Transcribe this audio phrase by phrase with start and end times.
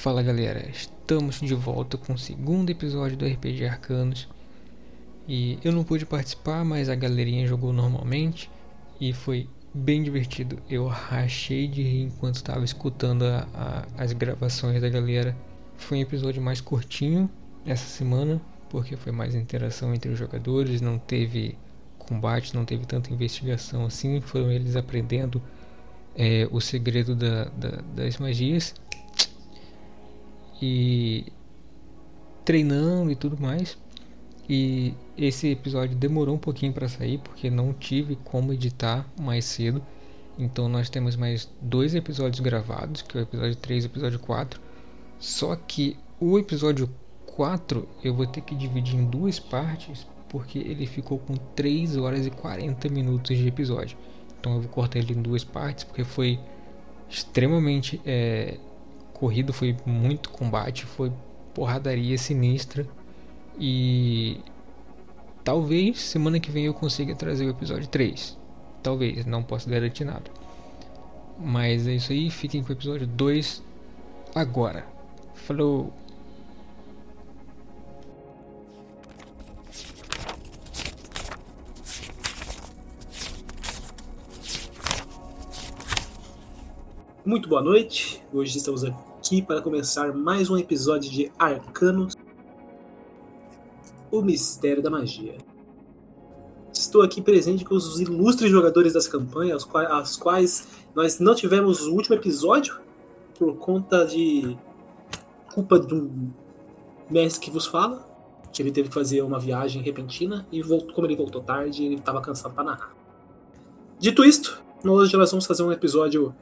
[0.00, 4.28] Fala galera, estamos de volta com o segundo episódio do RPG Arcanos.
[5.26, 8.48] E eu não pude participar, mas a galerinha jogou normalmente
[9.00, 10.56] e foi bem divertido.
[10.70, 15.36] Eu rachei de rir enquanto estava escutando a, a, as gravações da galera.
[15.76, 17.28] Foi um episódio mais curtinho
[17.66, 18.40] essa semana,
[18.70, 21.58] porque foi mais interação entre os jogadores, não teve
[21.98, 24.20] combate, não teve tanta investigação assim.
[24.20, 25.42] Foram eles aprendendo
[26.14, 28.76] é, o segredo da, da, das magias
[30.60, 31.26] e
[32.44, 33.76] treinando e tudo mais.
[34.48, 39.82] E esse episódio demorou um pouquinho para sair porque não tive como editar mais cedo.
[40.38, 44.18] Então nós temos mais dois episódios gravados, que é o episódio 3 e o episódio
[44.18, 44.60] 4.
[45.18, 46.88] Só que o episódio
[47.26, 52.26] 4 eu vou ter que dividir em duas partes, porque ele ficou com 3 horas
[52.26, 53.98] e 40 minutos de episódio.
[54.40, 56.38] Então eu vou cortar ele em duas partes, porque foi
[57.10, 58.58] extremamente é,
[59.18, 61.12] corrido, foi muito combate, foi
[61.52, 62.86] porradaria sinistra.
[63.58, 64.40] E
[65.42, 68.36] talvez semana que vem eu consiga trazer o episódio 3.
[68.82, 70.30] Talvez, não posso garantir nada.
[71.38, 73.62] Mas é isso aí, fiquem com o episódio 2
[74.34, 74.86] agora.
[75.34, 75.92] Falou!
[87.24, 88.22] Muito boa noite.
[88.32, 89.07] Hoje estamos aqui
[89.46, 92.14] para começar mais um episódio de Arcanos
[94.10, 95.36] O Mistério da Magia.
[96.72, 101.94] Estou aqui presente com os ilustres jogadores das campanhas, as quais nós não tivemos o
[101.94, 102.80] último episódio
[103.38, 104.56] por conta de
[105.52, 106.10] culpa do
[107.10, 108.08] mestre que vos fala,
[108.50, 111.96] que ele teve que fazer uma viagem repentina e voltou, como ele voltou tarde, ele
[111.96, 112.96] estava cansado para narrar.
[113.98, 116.34] Dito isto, hoje nós vamos fazer um episódio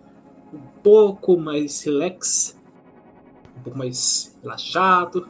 [0.53, 2.56] um pouco mais relax,
[3.57, 5.29] um pouco mais relaxado.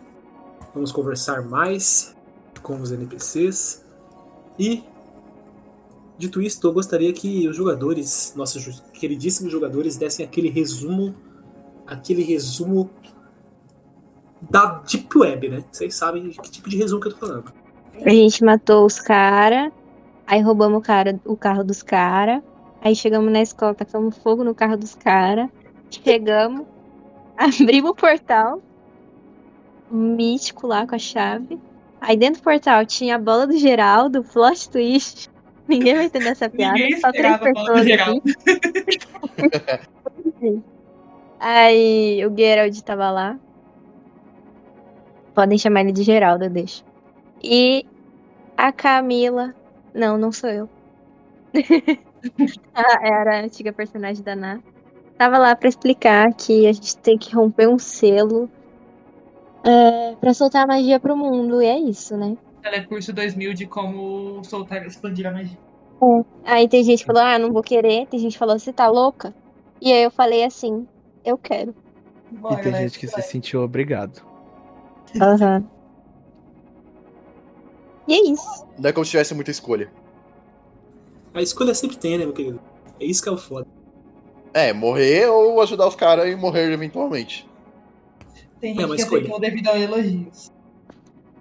[0.74, 2.14] Vamos conversar mais
[2.62, 3.84] com os NPCs.
[4.58, 4.82] E,
[6.18, 11.14] dito isto, eu gostaria que os jogadores, nossos queridíssimos jogadores, dessem aquele resumo,
[11.86, 12.90] aquele resumo
[14.50, 15.64] da Deep Web, né?
[15.70, 17.52] Vocês sabem que tipo de resumo que eu tô falando.
[18.04, 19.72] A gente matou os caras,
[20.26, 22.42] aí roubamos o, cara, o carro dos caras,
[22.86, 25.48] Aí chegamos na escola, tacamos fogo no carro dos caras.
[25.90, 26.66] Chegamos,
[27.36, 28.62] abrimos o portal.
[29.90, 31.58] Místico lá com a chave.
[32.00, 35.30] Aí dentro do portal tinha a bola do Geraldo, plot twist.
[35.68, 36.78] Ninguém vai entender essa piada.
[37.00, 38.22] Só três pessoas aqui.
[41.40, 43.38] Aí o Gerald tava lá.
[45.34, 46.84] Podem chamar ele de Geraldo, eu deixo.
[47.42, 47.84] E
[48.56, 49.54] a Camila.
[49.92, 50.68] Não, não sou eu.
[53.02, 54.60] era a antiga personagem da Ná.
[55.18, 58.50] Tava lá para explicar que a gente tem que romper um selo
[59.64, 61.62] é, para soltar a magia pro mundo.
[61.62, 62.36] E é isso, né?
[62.62, 65.58] Telecurso 2000 de como soltar, expandir a magia.
[66.02, 66.52] É.
[66.52, 68.06] Aí tem gente que falou, ah, não vou querer.
[68.06, 69.34] Tem gente que falou, você tá louca?
[69.80, 70.86] E aí eu falei assim,
[71.24, 71.74] eu quero.
[72.30, 73.22] Bora, e tem gente que vai.
[73.22, 74.22] se sentiu obrigado.
[75.20, 75.58] Aham.
[75.58, 75.76] Uhum.
[78.08, 78.66] E é isso.
[78.78, 79.90] Não é como se tivesse muita escolha.
[81.34, 82.60] A escolha sempre tem, né, meu querido?
[83.00, 83.66] É isso que é o foda.
[84.56, 87.46] É, morrer ou ajudar os caras e morrer eventualmente.
[88.58, 90.50] Tem gente é que aceitou devido a elogios.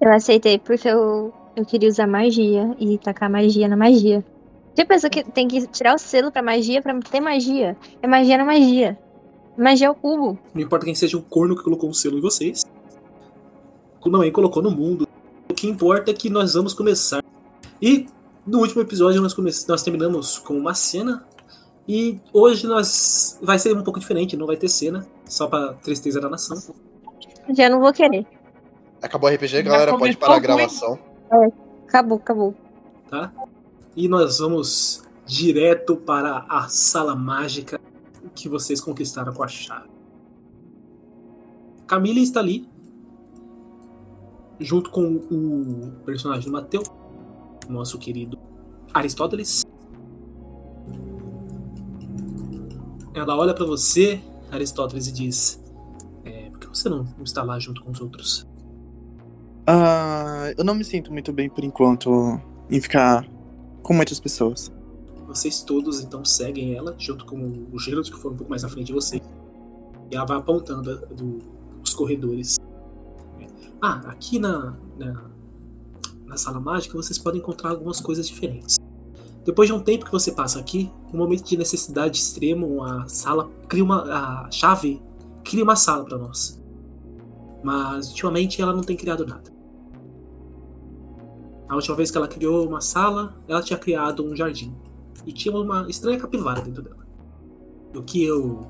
[0.01, 4.21] Eu aceitei porque eu, eu queria usar magia e tacar magia na magia.
[4.77, 7.77] Já pensou que tem que tirar o selo pra magia pra ter magia?
[8.01, 8.99] É magia na magia.
[9.57, 10.37] Magia é o cubo.
[10.53, 12.65] Não importa quem seja o corno que colocou um selo em vocês.
[14.05, 15.07] Não, ele colocou no mundo.
[15.49, 17.23] O que importa é que nós vamos começar.
[17.81, 18.07] E
[18.45, 19.33] no último episódio nós,
[19.69, 21.25] nós terminamos com uma cena
[21.87, 26.19] e hoje nós vai ser um pouco diferente, não vai ter cena, só pra tristeza
[26.19, 26.57] da nação.
[27.55, 28.25] Já não vou querer.
[29.01, 30.97] Acabou o RPG, galera, pode parar a gravação.
[31.31, 31.51] É,
[31.87, 32.55] acabou, acabou.
[33.09, 33.31] Tá?
[33.95, 37.79] E nós vamos direto para a sala mágica
[38.33, 39.89] que vocês conquistaram com a chave.
[41.87, 42.67] Camille está ali,
[44.59, 46.89] junto com o personagem do Matheus
[47.69, 48.37] nosso querido
[48.93, 49.64] Aristóteles.
[53.15, 54.21] Ela olha para você,
[54.51, 55.63] Aristóteles, e diz:
[56.25, 58.45] é, Por que você não, está lá junto com os outros?
[59.67, 62.39] Uh, eu não me sinto muito bem por enquanto
[62.69, 63.25] em ficar
[63.81, 64.71] com muitas pessoas.
[65.25, 68.69] Vocês todos então seguem ela, junto com o Gerald, que foi um pouco mais à
[68.69, 69.21] frente de você.
[70.11, 71.39] E ela vai apontando do,
[71.81, 72.57] os corredores.
[73.81, 75.35] Ah, aqui na, na
[76.25, 78.77] na sala mágica, vocês podem encontrar algumas coisas diferentes.
[79.45, 83.49] Depois de um tempo que você passa aqui, um momento de necessidade extremo, a sala
[83.69, 84.99] cria uma a chave
[85.43, 86.59] cria uma sala para nós.
[87.63, 89.53] Mas ultimamente ela não tem criado nada.
[91.69, 94.75] A última vez que ela criou uma sala, ela tinha criado um jardim.
[95.25, 97.05] E tinha uma estranha capivara dentro dela.
[97.95, 98.61] O que eu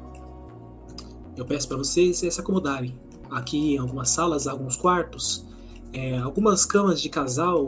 [1.37, 2.97] eu peço para vocês é se acomodarem.
[3.29, 5.45] Aqui em algumas salas, alguns quartos,
[5.91, 7.65] é, algumas camas de casal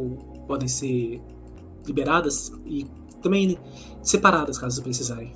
[0.48, 1.22] podem ser
[1.88, 2.86] liberadas e
[3.22, 3.58] também
[4.04, 5.34] separadas caso precisarem.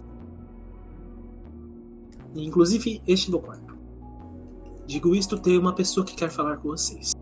[2.36, 3.76] Inclusive este meu quarto.
[4.86, 7.14] Digo isto tem uma pessoa que quer falar com vocês.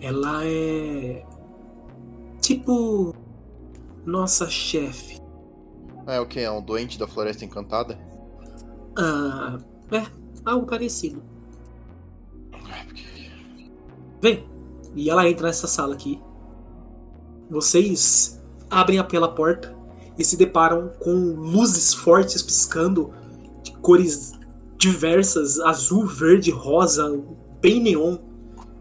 [0.00, 1.24] Ela é
[2.40, 3.14] tipo
[4.04, 5.20] nossa chefe.
[6.06, 6.40] É o que?
[6.40, 7.98] É um doente da Floresta Encantada?
[8.96, 9.58] Ah,
[9.92, 10.06] é,
[10.44, 11.22] algo parecido.
[14.20, 14.44] Vem.
[14.94, 16.20] E ela entra nessa sala aqui.
[17.50, 19.74] Vocês abrem pela porta
[20.16, 23.12] e se deparam com luzes fortes piscando
[23.62, 24.38] de cores
[24.76, 27.20] diversas, azul, verde, rosa,
[27.60, 28.18] bem neon.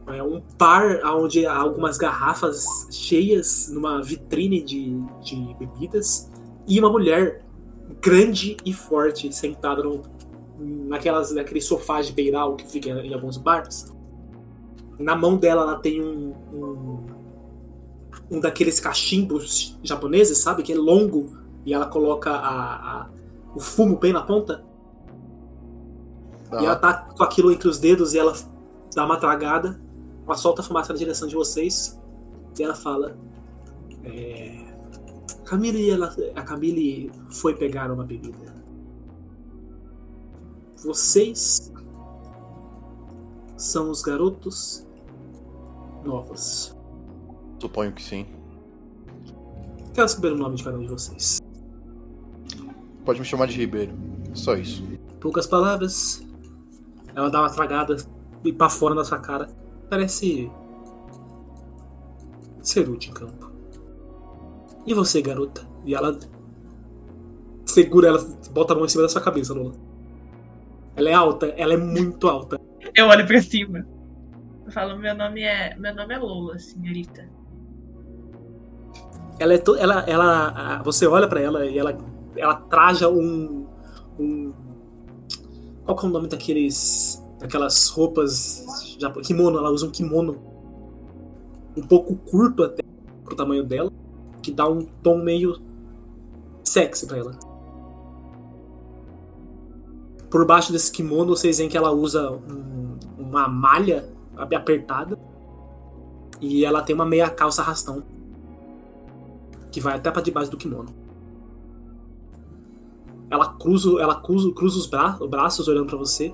[0.07, 6.31] É um par onde há algumas garrafas cheias numa vitrine de, de bebidas
[6.67, 7.43] e uma mulher
[8.01, 10.01] grande e forte sentada no,
[10.59, 13.91] naquelas, naquele sofá de beiral que fica em alguns bares.
[14.97, 17.05] Na mão dela ela tem um, um,
[18.31, 20.63] um daqueles cachimbos japoneses, sabe?
[20.63, 23.09] Que é longo e ela coloca a, a-
[23.55, 24.63] o fumo bem na ponta.
[26.53, 28.33] E ela Ah, tá com aquilo entre os dedos e ela
[28.95, 29.79] dá uma tragada,
[30.25, 31.99] ela solta a fumaça na direção de vocês
[32.57, 33.15] e ela fala:
[34.03, 34.65] é,
[35.45, 38.37] Camille, ela, a Camille foi pegar uma bebida.
[40.83, 41.71] Vocês
[43.57, 44.87] são os garotos
[46.05, 46.75] novos.
[47.59, 48.25] Suponho que sim.
[49.93, 51.39] Quero saber o nome de cada um de vocês.
[53.05, 53.93] Pode me chamar de Ribeiro.
[54.33, 54.83] Só isso.
[55.19, 56.25] Poucas palavras.
[57.15, 57.97] Ela dá uma tragada
[58.43, 59.49] e pra fora da sua cara.
[59.89, 60.49] Parece.
[62.61, 63.51] Ceru de campo.
[64.85, 65.67] E você, garota?
[65.85, 66.17] E ela.
[67.65, 69.73] Segura ela, bota a mão em cima da sua cabeça, Lola.
[70.95, 72.59] Ela é alta, ela é muito alta.
[72.95, 73.87] Eu olho pra cima.
[74.65, 75.75] Eu falo, meu nome é.
[75.77, 77.27] Meu nome é Lola, senhorita.
[79.39, 79.75] Ela é to...
[79.75, 81.97] ela, ela, você olha pra ela e ela,
[82.35, 83.65] ela traja um,
[84.19, 84.53] um,
[85.85, 88.65] qual que é o nome daqueles, daquelas roupas,
[89.23, 90.37] kimono, ela usa um kimono
[91.77, 92.83] um pouco curto até
[93.23, 93.89] pro tamanho dela,
[94.41, 95.57] que dá um tom meio
[96.63, 97.31] sexy pra ela.
[100.29, 105.17] Por baixo desse kimono vocês veem que ela usa um- uma malha apertada
[106.41, 108.03] e ela tem uma meia calça arrastão
[109.71, 110.89] que vai até pra debaixo do kimono.
[113.29, 116.33] Ela cruza, ela cruza, cruza os bra braços olhando pra você.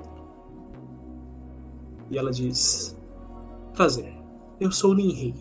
[2.09, 2.97] E ela diz:
[3.73, 4.13] Prazer,
[4.59, 5.35] eu sou Ninrei.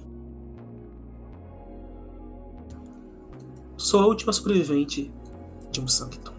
[3.77, 5.13] Sou a última sobrevivente
[5.71, 6.33] de um Sanctum.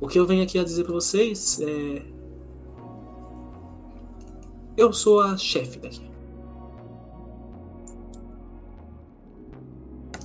[0.00, 2.02] O que eu venho aqui a dizer pra vocês é.
[4.76, 6.13] Eu sou a chefe daqui.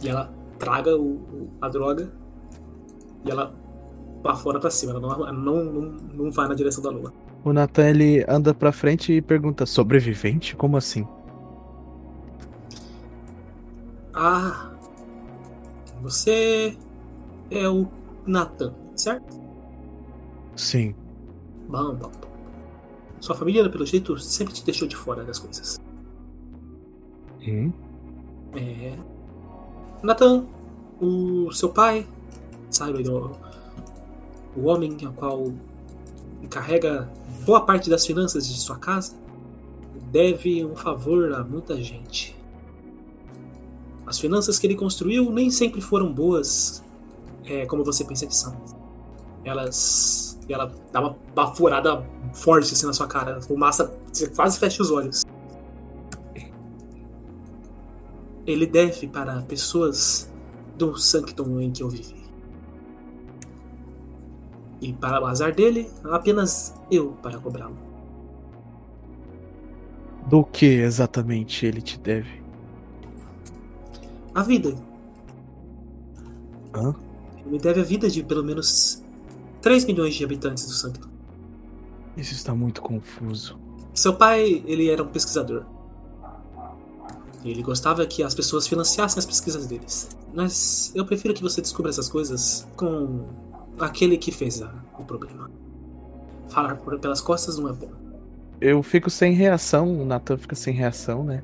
[0.01, 2.12] E ela traga o, o- a droga
[3.25, 3.54] e ela
[4.24, 4.94] pra fora pra cima.
[4.94, 5.81] Ela não, ela não, não,
[6.25, 7.13] não vai na direção da lua.
[7.44, 10.56] O Nathan ele anda pra frente e pergunta: sobrevivente?
[10.56, 11.07] Como assim?
[14.14, 14.71] Ah,
[16.02, 16.78] você
[17.52, 17.88] é o
[18.26, 19.40] Nathan, certo?
[20.56, 20.94] Sim.
[21.69, 22.30] Bom, bom, bom.
[23.19, 25.80] Sua família, pelo jeito, sempre te deixou de fora das coisas.
[27.47, 27.71] Hum?
[28.56, 28.94] É.
[30.02, 30.46] Nathan,
[31.02, 32.08] o seu pai,
[32.70, 33.32] sabe, o,
[34.56, 35.52] o homem ao qual
[36.42, 37.10] encarrega
[37.46, 39.14] boa parte das finanças de sua casa,
[40.12, 42.36] deve um favor a muita gente.
[44.06, 46.84] As finanças que ele construiu nem sempre foram boas,
[47.46, 48.56] é, como você pensa que são.
[49.44, 50.40] Elas.
[50.50, 52.04] Ela dá uma baforada
[52.34, 55.24] forte assim na sua cara, a fumaça, você quase fecha os olhos.
[58.52, 60.32] Ele deve para pessoas
[60.78, 62.20] do Sanctum em que eu vivi.
[64.82, 67.78] E para o azar dele, apenas eu para cobrá-lo.
[70.28, 72.42] Do que exatamente ele te deve?
[74.34, 74.76] A vida.
[76.74, 76.96] Hã?
[77.40, 79.04] Ele me deve a vida de pelo menos
[79.62, 81.10] 3 milhões de habitantes do Sanctum.
[82.16, 83.60] Isso está muito confuso.
[83.94, 85.66] Seu pai, ele era um pesquisador.
[87.44, 90.10] Ele gostava que as pessoas financiassem as pesquisas deles.
[90.34, 93.26] Mas eu prefiro que você descubra essas coisas com
[93.80, 95.50] aquele que fez a- o problema.
[96.50, 97.92] falar por- pelas costas não é bom.
[98.60, 101.44] Eu fico sem reação, o Nathan fica sem reação, né?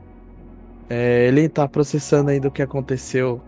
[0.89, 3.39] É, ele tá processando ainda o que aconteceu.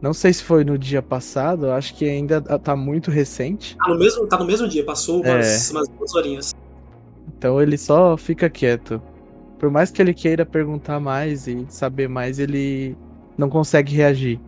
[0.00, 3.76] Não sei se foi no dia passado, acho que ainda tá muito recente.
[3.76, 6.54] Tá no mesmo, tá no mesmo dia, passou umas, umas duas horinhas.
[7.36, 9.00] Então ele só fica quieto.
[9.58, 12.96] Por mais que ele queira perguntar mais e saber mais, ele
[13.36, 14.40] não consegue reagir.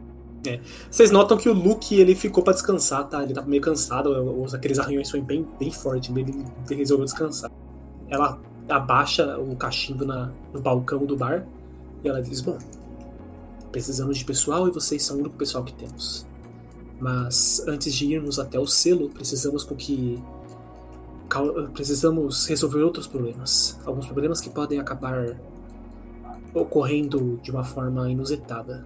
[0.91, 3.23] Vocês notam que o Luke ele ficou pra descansar, tá?
[3.23, 4.11] Ele tava meio cansado,
[4.43, 7.51] os, aqueles arranhões foram bem, bem fortes, ele, ele resolveu descansar.
[8.09, 11.47] Ela abaixa o cachimbo na, no balcão do bar
[12.03, 12.57] e ela diz: Bom,
[13.71, 16.27] precisamos de pessoal e vocês são o único pessoal que temos.
[16.99, 20.23] Mas antes de irmos até o selo, precisamos com que.
[21.73, 23.79] Precisamos resolver outros problemas.
[23.85, 25.37] Alguns problemas que podem acabar
[26.53, 28.85] ocorrendo de uma forma inusitada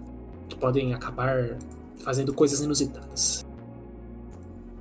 [0.49, 1.57] que podem acabar
[1.99, 3.45] fazendo coisas inusitadas.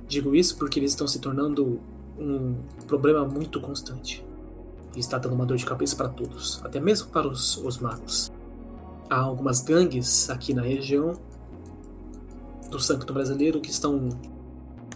[0.06, 1.80] Digo isso porque eles estão se tornando
[2.18, 2.54] um
[2.86, 4.24] problema muito constante.
[4.94, 8.30] E está dando uma dor de cabeça para todos, até mesmo para os, os magos.
[9.10, 11.14] Há algumas gangues aqui na região
[12.70, 14.08] do Sancto Brasileiro que estão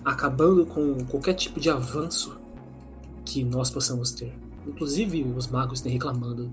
[0.04, 2.37] acabando com qualquer tipo de avanço
[3.28, 4.32] que nós possamos ter.
[4.66, 6.50] Inclusive os magos têm reclamando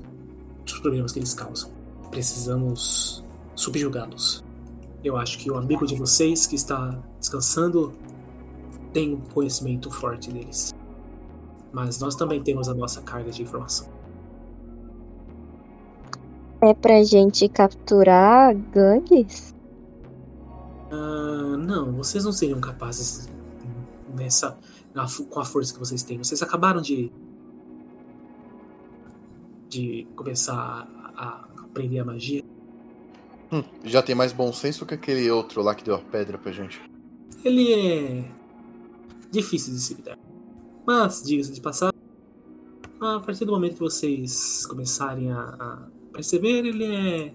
[0.65, 1.71] dos problemas que eles causam.
[2.11, 3.23] Precisamos
[3.55, 4.43] subjugá-los.
[5.01, 7.93] Eu acho que o amigo de vocês que está descansando
[8.91, 10.73] tem um conhecimento forte deles.
[11.71, 13.87] Mas nós também temos a nossa carga de informação.
[16.61, 19.55] É pra gente capturar gangues?
[20.91, 23.29] Ah, não, vocês não seriam capazes
[24.13, 24.57] nessa
[25.29, 26.17] com a força que vocês têm.
[26.17, 27.11] Vocês acabaram de
[29.75, 32.43] de começar a, aprender a magia.
[33.51, 36.51] Hum, já tem mais bom senso que aquele outro lá que deu a pedra pra
[36.51, 36.81] gente.
[37.43, 38.31] Ele é
[39.31, 40.17] difícil de se lidar.
[40.85, 41.99] Mas, diga-se de passagem,
[43.01, 47.33] a partir do momento que vocês começarem a, a perceber, ele é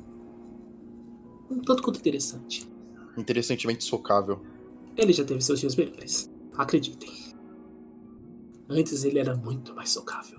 [1.51, 2.69] um tanto quanto interessante.
[3.17, 4.41] Interessantemente socável.
[4.97, 7.30] Ele já teve seus dias melhores, acreditem.
[8.71, 10.39] Antes ele era muito mais socável.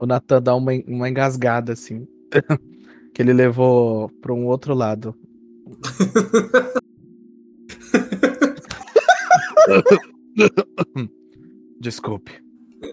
[0.00, 2.08] O Nathan dá uma, uma engasgada, assim.
[3.14, 5.14] que ele levou pra um outro lado.
[11.78, 12.32] Desculpe.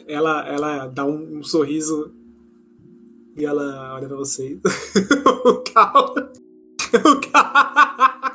[0.07, 2.13] Ela, ela dá um, um sorriso
[3.37, 4.59] e ela olha pra vocês.
[5.73, 6.31] Calma.
[7.31, 8.33] Calma.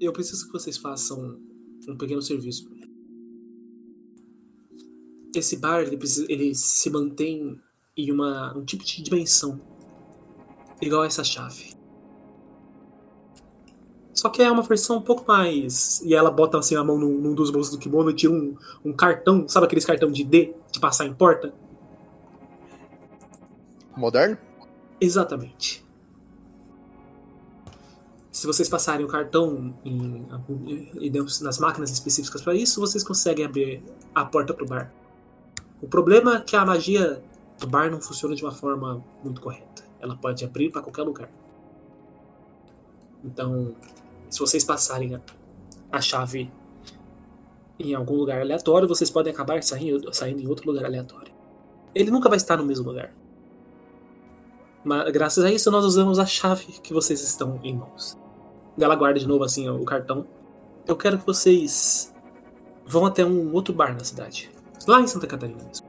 [0.00, 1.38] Eu preciso que vocês façam
[1.88, 2.64] um pequeno serviço.
[2.64, 2.87] pra mim.
[5.38, 7.60] Esse bar ele, precisa- ele se mantém
[7.96, 9.60] em uma, um tipo de dimensão
[10.80, 11.76] igual a essa chave.
[14.14, 16.00] Só que é uma versão um pouco mais.
[16.02, 18.56] E ela bota assim a mão num, num dos bolsos do kimono e tira um,
[18.84, 21.54] um cartão, sabe aqueles cartão de D de passar em porta?
[23.96, 24.36] Moderno?
[25.00, 25.84] Exatamente.
[28.32, 30.26] Se vocês passarem o cartão em,
[31.00, 33.82] em- nas máquinas específicas para isso, vocês conseguem abrir
[34.14, 34.92] a porta pro bar.
[35.80, 37.22] O problema é que a magia
[37.58, 39.84] do bar não funciona de uma forma muito correta.
[40.00, 41.30] Ela pode abrir para qualquer lugar.
[43.24, 43.74] Então,
[44.28, 45.20] se vocês passarem a,
[45.90, 46.50] a chave
[47.78, 51.32] em algum lugar aleatório, vocês podem acabar saindo, saindo em outro lugar aleatório.
[51.94, 53.12] Ele nunca vai estar no mesmo lugar.
[54.84, 58.16] Mas graças a isso nós usamos a chave que vocês estão em mãos.
[58.78, 60.26] Ela guarda de novo assim o cartão.
[60.86, 62.14] Eu quero que vocês
[62.86, 64.50] vão até um outro bar na cidade.
[64.88, 65.86] Lá em Santa Catarina mesmo.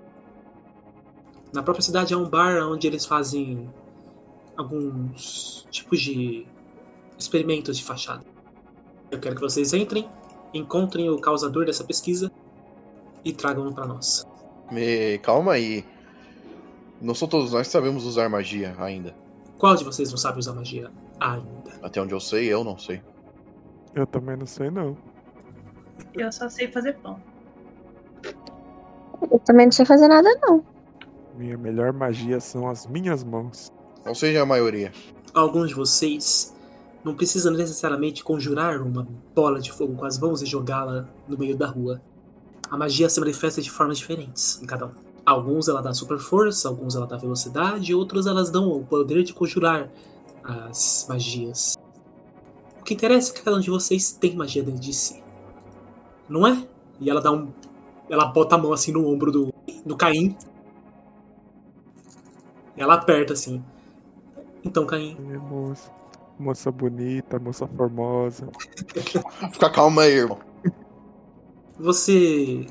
[1.54, 3.70] Na própria cidade há um bar onde eles fazem
[4.58, 6.46] alguns tipos de
[7.18, 8.26] experimentos de fachada.
[9.10, 10.06] Eu quero que vocês entrem,
[10.54, 12.30] encontrem o causador dessa pesquisa
[13.24, 14.28] e tragam-no para nós.
[14.70, 15.18] Me...
[15.20, 15.86] Calma aí.
[17.02, 19.16] Não são todos nós que sabemos usar magia ainda.
[19.58, 20.92] Qual de vocês não sabe usar magia
[21.22, 21.72] ainda?
[21.82, 23.02] Até onde eu sei, eu não sei.
[23.96, 24.98] Eu também não sei, não.
[26.14, 27.18] Eu só sei fazer pão.
[29.32, 30.64] Eu também não sei fazer nada, não.
[31.38, 33.72] Minha melhor magia são as minhas mãos.
[34.06, 34.92] Ou seja, a maioria.
[35.34, 36.54] alguns de vocês
[37.04, 41.56] não precisam necessariamente conjurar uma bola de fogo com as mãos e jogá-la no meio
[41.56, 42.02] da rua.
[42.70, 44.92] A magia se manifesta de formas diferentes em cada um.
[45.26, 49.34] Alguns ela dá super força, alguns ela dá velocidade, outros elas dão o poder de
[49.34, 49.90] conjurar
[50.44, 51.78] as magias.
[52.80, 55.24] O que interessa é que cada um de vocês tem magia dentro de si.
[56.28, 56.66] Não é?
[57.00, 57.50] E ela dá um.
[58.10, 59.54] Ela bota a mão assim no ombro do,
[59.86, 60.36] do Caim.
[62.76, 63.64] Ela aperta assim.
[64.64, 65.92] Então, Caim, Minha moça.
[66.38, 68.48] Moça bonita, moça formosa.
[69.52, 70.40] Fica calma aí, irmão.
[71.78, 72.66] Você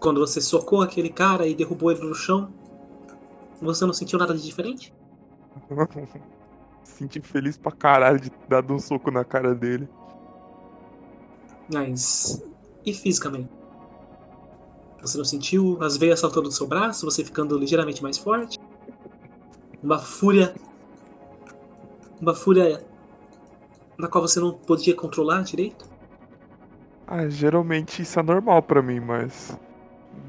[0.00, 2.52] Quando você socou aquele cara e derrubou ele no chão,
[3.60, 4.94] você não sentiu nada de diferente?
[6.84, 9.88] Senti feliz pra caralho de dar um soco na cara dele.
[11.72, 12.42] Mas.
[12.84, 13.48] E fisicamente?
[15.04, 18.58] Você não sentiu as veias saltando do seu braço, você ficando ligeiramente mais forte?
[19.82, 20.54] Uma fúria.
[22.18, 22.82] Uma fúria
[23.98, 25.84] na qual você não podia controlar direito?
[27.06, 29.58] Ah, geralmente isso é normal pra mim, mas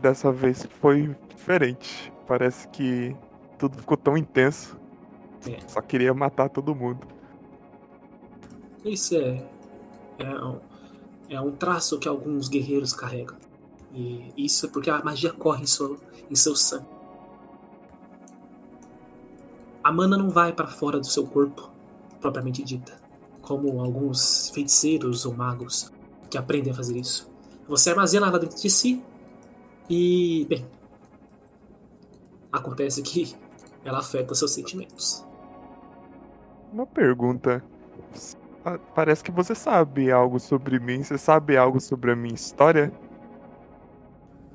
[0.01, 2.12] dessa vez foi diferente.
[2.27, 3.15] Parece que
[3.58, 4.77] tudo ficou tão intenso.
[5.48, 5.58] É.
[5.70, 7.08] Só queria matar todo mundo.
[8.84, 9.41] Isso é.
[10.20, 10.60] É um,
[11.29, 13.38] é um traço que alguns guerreiros carregam.
[13.95, 15.97] E isso é porque a magia corre em seu,
[16.29, 16.85] em seu sangue.
[19.81, 21.69] A mana não vai para fora do seu corpo,
[22.19, 22.99] propriamente dita,
[23.41, 25.91] como alguns feiticeiros ou magos
[26.29, 27.31] que aprendem a fazer isso.
[27.67, 29.01] Você armazena ela dentro de si
[29.89, 30.65] e, bem,
[32.51, 33.33] acontece que
[33.85, 35.25] ela afeta seus sentimentos.
[36.73, 37.63] Uma pergunta.
[38.65, 41.03] Ah, Parece que você sabe algo sobre mim.
[41.03, 42.91] Você sabe algo sobre a minha história?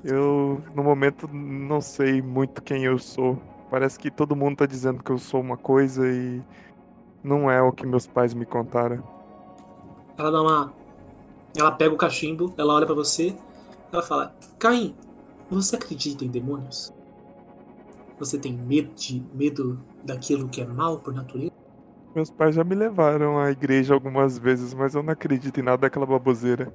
[0.03, 3.37] Eu, no momento, não sei muito quem eu sou.
[3.69, 6.41] Parece que todo mundo tá dizendo que eu sou uma coisa e
[7.23, 9.03] não é o que meus pais me contaram.
[10.17, 10.73] Ela dá uma.
[11.55, 13.35] Ela pega o cachimbo, ela olha pra você,
[13.91, 14.95] ela fala: Caim,
[15.49, 16.93] você acredita em demônios?
[18.17, 21.51] Você tem medo de medo daquilo que é mal por natureza?
[22.13, 25.77] Meus pais já me levaram à igreja algumas vezes, mas eu não acredito em nada
[25.77, 26.73] daquela baboseira.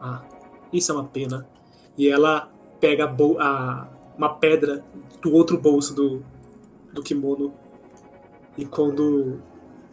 [0.00, 0.22] Ah,
[0.72, 1.46] isso é uma pena.
[1.96, 2.50] E ela
[2.80, 4.84] pega a a- uma pedra
[5.20, 6.22] do outro bolso do,
[6.92, 7.52] do kimono.
[8.56, 9.40] E quando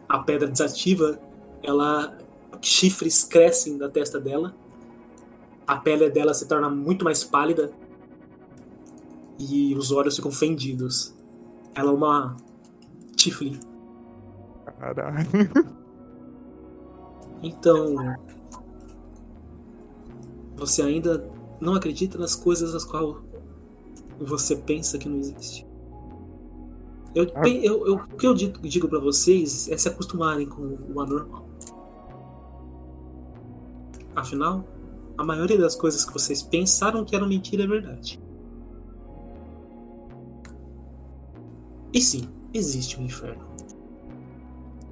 [0.08, 1.18] a pedra desativa,
[1.62, 2.16] ela
[2.62, 4.54] chifres crescem da testa dela.
[5.66, 7.70] A pele dela se torna muito mais pálida.
[9.38, 11.14] E os olhos ficam fendidos.
[11.74, 12.36] Ela é uma
[13.16, 13.58] Tiflin.
[14.78, 15.26] Caralho.
[17.42, 17.94] Então,
[20.56, 21.28] você ainda
[21.60, 23.16] não acredita nas coisas as quais
[24.18, 25.66] você pensa que não existe.
[27.14, 27.48] Eu, Ah.
[27.48, 31.44] eu, eu- o que eu digo, digo para vocês é se acostumarem com o anormal.
[34.16, 34.64] Afinal,
[35.16, 38.20] a maioria das coisas que vocês pensaram que eram mentira é verdade.
[41.92, 43.44] E sim, existe um inferno.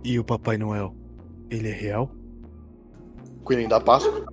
[0.05, 0.95] E o Papai Noel?
[1.51, 2.11] Ele é real?
[3.45, 4.32] Coelhinho da Páscoa.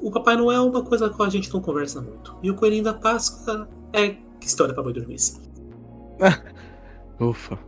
[0.00, 2.36] O Papai Noel é uma coisa com a gente não conversa muito.
[2.42, 5.40] E o Coelhinho da Páscoa é história pra boi dormir, sim.
[7.20, 7.58] Ufa.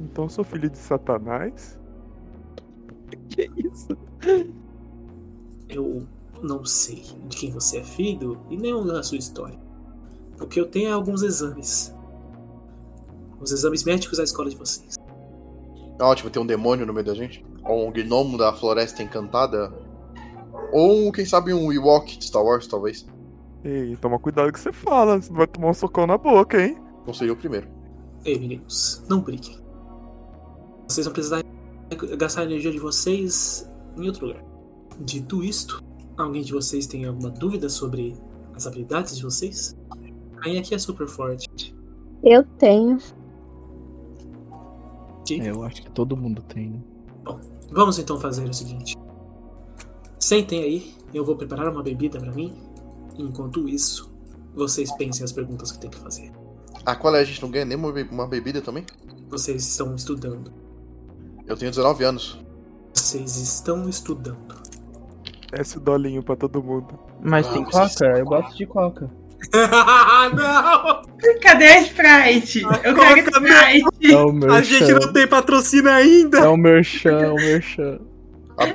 [0.00, 1.78] Então eu sou filho de Satanás?
[3.28, 3.96] Que isso?
[5.68, 6.06] Eu
[6.42, 9.58] não sei de quem você é filho e nem da sua história.
[10.40, 11.94] O que eu tenho é alguns exames.
[13.40, 14.96] Os exames médicos da escola de vocês.
[15.98, 17.44] É ótimo, tem um demônio no meio da gente.
[17.64, 19.72] Ou um gnomo da floresta encantada.
[20.72, 23.06] Ou, quem sabe, um Ewok de Star Wars, talvez.
[23.62, 26.60] Ei, toma cuidado com o que você fala, você vai tomar um socão na boca,
[26.60, 26.76] hein?
[27.06, 27.68] Não seria o primeiro.
[28.24, 29.58] Ei, meninos, não briguem.
[30.88, 31.42] Vocês vão precisar
[32.16, 34.44] gastar a energia de vocês em outro lugar.
[35.00, 35.82] Dito isto,
[36.16, 38.16] alguém de vocês tem alguma dúvida sobre
[38.54, 39.76] as habilidades de vocês?
[40.44, 41.74] Aí aqui é super forte.
[42.22, 42.98] Eu tenho.
[45.30, 46.80] É, eu acho que todo mundo tem, né?
[47.70, 48.96] Vamos então fazer o seguinte.
[50.22, 52.56] Sentem aí, eu vou preparar uma bebida pra mim.
[53.18, 54.14] Enquanto isso,
[54.54, 56.30] vocês pensem as perguntas que tem que fazer.
[56.86, 57.20] Ah, qual é?
[57.20, 58.84] A gente não ganha nem uma, be- uma bebida também?
[59.28, 60.52] Vocês estão estudando.
[61.44, 62.38] Eu tenho 19 anos.
[62.94, 64.54] Vocês estão estudando.
[65.50, 66.96] Desce o dolinho pra todo mundo.
[67.20, 68.04] Mas Ah, tem coca?
[68.18, 69.10] Eu gosto de coca.
[69.52, 71.02] não!
[71.40, 72.62] Cadê a Sprite?
[72.62, 74.12] Eu quero Coca, Sprite.
[74.14, 74.54] É o merchan.
[74.56, 76.38] A gente não tem patrocínio ainda!
[76.38, 77.98] É o merchan, é o merchan.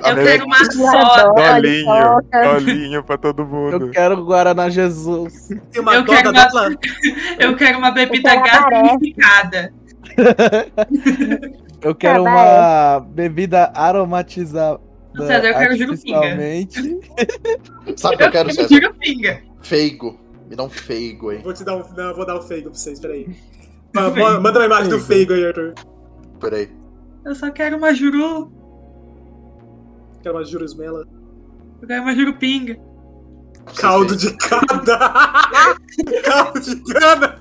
[0.02, 1.32] A, a Eu quero uma soda.
[1.54, 3.86] Dolinho, dolinho pra todo mundo.
[3.86, 5.50] Eu quero Guaraná Jesus.
[5.74, 6.76] Eu quero uma-.
[7.38, 8.82] Eu quero uma bebida abaré.
[8.82, 9.72] gaseificada.
[11.80, 14.80] Eu quero uma bebida aromatizada.
[15.16, 16.20] César, eu quero jurupinga.
[17.96, 18.68] Sabe o que eu quero, César?
[18.68, 19.42] Jurupinga.
[19.62, 20.18] Feigo.
[20.48, 21.38] Me dá um feigo aí.
[21.38, 21.82] Vou te dar um.
[21.96, 23.26] Não, vou dar um feigo pra vocês, peraí.
[23.94, 25.74] Ma- ma- Manda uma imagem do feigo aí, Arthur.
[26.40, 26.68] Peraí.
[27.24, 28.50] Eu só quero uma juru.
[30.28, 31.08] Quero uma jurusmela.
[31.80, 32.78] Eu quero uma jurupinga.
[33.76, 34.98] Caldo de cada!
[36.22, 37.38] Caldo de cana!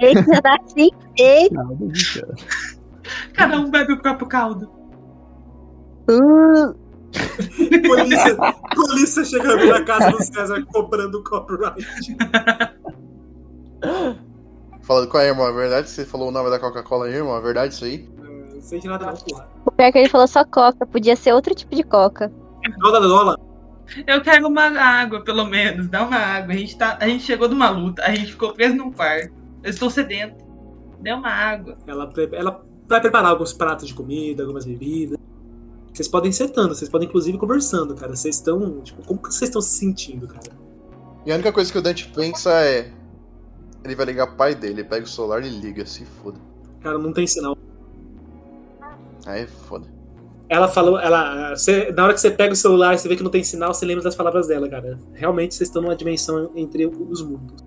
[0.00, 0.90] Eita, assim.
[1.18, 1.54] Eita.
[1.56, 2.34] Nada de cara.
[3.34, 4.70] Cada um bebe o próprio caldo.
[6.08, 6.72] Uh,
[7.84, 8.36] polícia,
[8.72, 11.84] polícia chegando na casa do César cobrando copyright.
[14.82, 15.90] Falando com a irmã, é verdade?
[15.90, 17.36] Você falou o nome da Coca-Cola aí, irmão?
[17.36, 18.08] É verdade isso aí?
[18.66, 19.48] Sei de nada não, porra.
[19.64, 22.32] O pior é que ele falou só coca, podia ser outro tipo de coca.
[22.78, 23.38] Dólar, dólar.
[24.04, 25.88] Eu quero uma água, pelo menos.
[25.88, 26.52] Dá uma água.
[26.52, 28.02] A gente, tá, a gente chegou de uma luta.
[28.02, 29.32] A gente ficou preso num quarto.
[29.62, 30.44] Eu estou sedento.
[31.00, 31.78] Dê uma água.
[31.86, 35.16] Ela, pre- ela vai preparar alguns pratos de comida, algumas bebidas.
[35.94, 38.16] Vocês podem ir setando, vocês podem inclusive conversando, cara.
[38.16, 38.80] Vocês estão.
[38.80, 40.50] Tipo, como que vocês estão se sentindo, cara?
[41.24, 42.90] E a única coisa que o Dante pensa é.
[43.84, 46.40] Ele vai ligar pro pai dele, ele pega o celular e liga, se foda.
[46.80, 47.56] Cara, não tem sinal.
[49.26, 49.86] Aí é foda.
[50.48, 51.50] Ela falou, ela.
[51.56, 53.74] Você, na hora que você pega o celular e você vê que não tem sinal,
[53.74, 54.98] você lembra das palavras dela, cara.
[55.12, 57.64] Realmente vocês estão numa dimensão entre os mundos.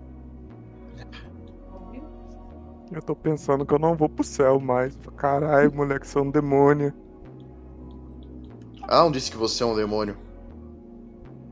[2.92, 4.98] Eu tô pensando que eu não vou pro céu mais.
[5.18, 6.94] Caralho, moleque, você é um demônio.
[8.84, 10.18] Ah, não disse que você é um demônio.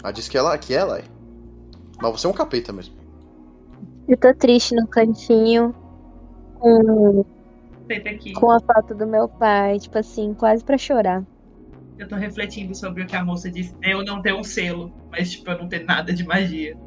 [0.02, 1.04] Ah, disse que ela que ela é.
[2.02, 2.96] Mas você é um capeta mesmo.
[4.08, 5.76] Eu tô triste no cantinho
[6.60, 7.26] com,
[7.88, 8.34] Feita aqui.
[8.34, 11.24] com a foto do meu pai, tipo assim, quase pra chorar.
[11.98, 13.74] Eu tô refletindo sobre o que a moça disse.
[13.82, 16.78] Eu não tenho um selo, mas tipo, eu não tenho nada de magia.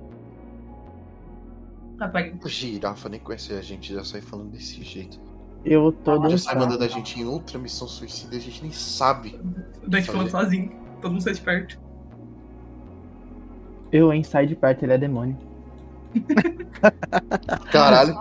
[1.98, 2.38] Apaga.
[2.42, 5.20] O girafa nem conhece a gente, já sai falando desse jeito.
[5.64, 9.38] Eu tô Já sai mandando a gente em outra missão suicida, a gente nem sabe.
[9.82, 10.28] O Dante Falei.
[10.28, 10.72] falando sozinho.
[11.02, 11.80] Todo mundo sai de perto.
[13.92, 15.36] Eu, hein, sai de perto, ele é demônio.
[17.72, 18.16] Caralho.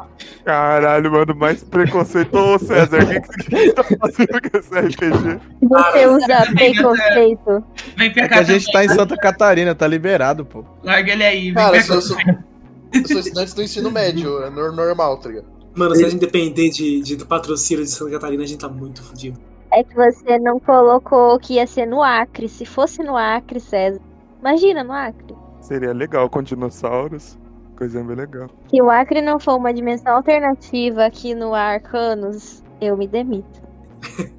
[0.45, 2.35] Caralho, mano, mais preconceito.
[2.35, 5.39] Ô, César, o que, que você tá fazendo com esse RPG?
[5.61, 7.63] Você usa preconceito.
[7.97, 8.89] Vem pra É que cá a gente tá em.
[8.89, 10.63] Santa Catarina, tá liberado, pô.
[10.83, 11.43] Larga ele aí.
[11.45, 14.49] Vem Cara, pra eu sou, cá eu sou, eu sou estudante do ensino médio, é
[14.49, 15.45] nor- normal, tá ligado?
[15.75, 18.67] Mano, se a gente depender de, de- do patrocínio de Santa Catarina, a gente tá
[18.67, 19.39] muito fudido.
[19.71, 22.49] É que você não colocou que ia ser no Acre.
[22.49, 24.01] Se fosse no Acre, César.
[24.41, 25.35] Imagina no Acre.
[25.61, 27.37] Seria legal com dinossauros.
[27.79, 28.49] Coisa bem legal.
[28.69, 33.61] Se o Acre não for uma dimensão alternativa aqui no Arcanos, eu me demito.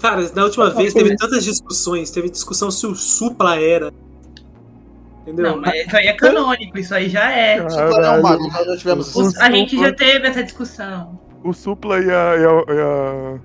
[0.00, 3.90] Cara, da última vez teve tantas discussões, teve discussão se o Supla era.
[5.22, 5.52] Entendeu?
[5.52, 7.66] Não, mas isso aí é canônico, isso aí já é.
[7.66, 11.18] Supla não mago, nós já tivemos Os- a gente já teve essa discussão.
[11.42, 13.38] O Supla e a, e a, e a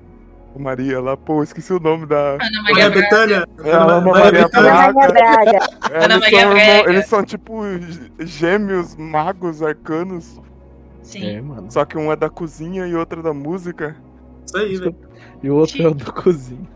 [0.60, 2.34] Maria lá, pô, esqueci o nome da.
[2.34, 3.02] Ana Maria Maria Braga.
[3.02, 3.48] Betânia.
[3.63, 4.50] É, a Ana Maria Maria.
[4.54, 5.60] Ana Maria Braga.
[5.91, 6.89] Ana Eles Maria são, Braga.
[6.89, 10.39] eles são tipo gê- gêmeos magos arcanos.
[11.02, 11.26] Sim.
[11.26, 11.72] É, mano.
[11.72, 13.95] Só que um é da cozinha e outro é da música.
[14.45, 14.95] Isso aí, velho.
[15.41, 16.67] E o outro é o do cozinho.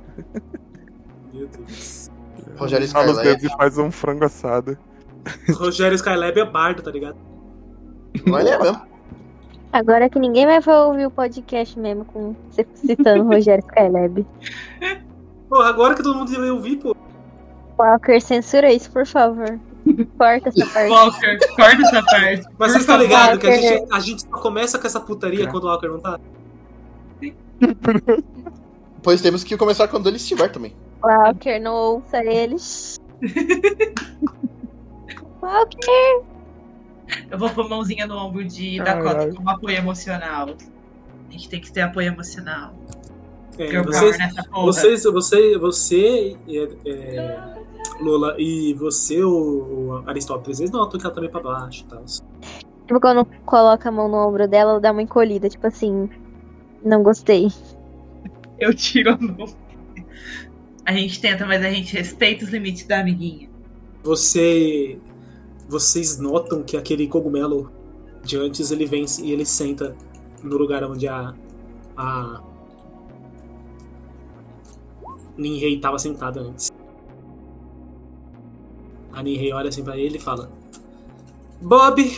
[1.33, 2.09] Meu Deus.
[2.57, 3.37] Rogério Fala os Skylab.
[3.41, 4.77] dedos e faz um frango assado.
[5.55, 7.17] Rogério Skylab é bardo, tá ligado?
[8.25, 8.81] Não ele é mesmo.
[9.73, 14.23] Agora que ninguém mais vai ouvir o podcast mesmo com você citando o Rogério Skylab.
[15.49, 16.95] Pô, agora que todo mundo vai ouvir, pô.
[17.79, 19.59] Walker, censura isso, por favor.
[20.15, 20.91] Corta essa parte.
[20.91, 22.43] Walker, corta essa parte.
[22.59, 25.63] Mas você tá ligado que a gente, a gente só começa com essa putaria quando
[25.63, 26.19] o Walker não tá?
[29.01, 30.75] Pois temos que começar quando ele estiver também.
[31.03, 33.01] Walker, não ouça eles.
[35.41, 36.32] Walker.
[37.29, 38.77] Eu vou pôr mãozinha no ombro de.
[38.77, 40.49] Dakota como apoio emocional.
[41.29, 42.73] A gente tem que ter apoio emocional.
[43.57, 44.17] É, vocês,
[44.51, 47.53] vocês, você, você, é, é,
[47.99, 52.03] Lola, e você, o Aristóteles, vocês notam que ela tá meio pra baixo e tal.
[52.03, 55.49] Tipo, quando coloca a mão no ombro dela, ela dá uma encolhida.
[55.49, 56.09] Tipo assim,
[56.83, 57.47] não gostei.
[58.59, 59.47] Eu tiro a mão.
[60.85, 63.49] A gente tenta, mas a gente respeita os limites da amiguinha.
[64.03, 64.99] Você,
[65.67, 67.71] vocês notam que aquele cogumelo
[68.23, 69.95] de antes ele vem e ele senta
[70.41, 71.33] no lugar onde a
[71.95, 72.41] a
[75.37, 76.71] Ninrei estava sentada antes.
[79.11, 80.51] A Ninrei olha assim pra ele e fala:
[81.61, 82.11] Bob,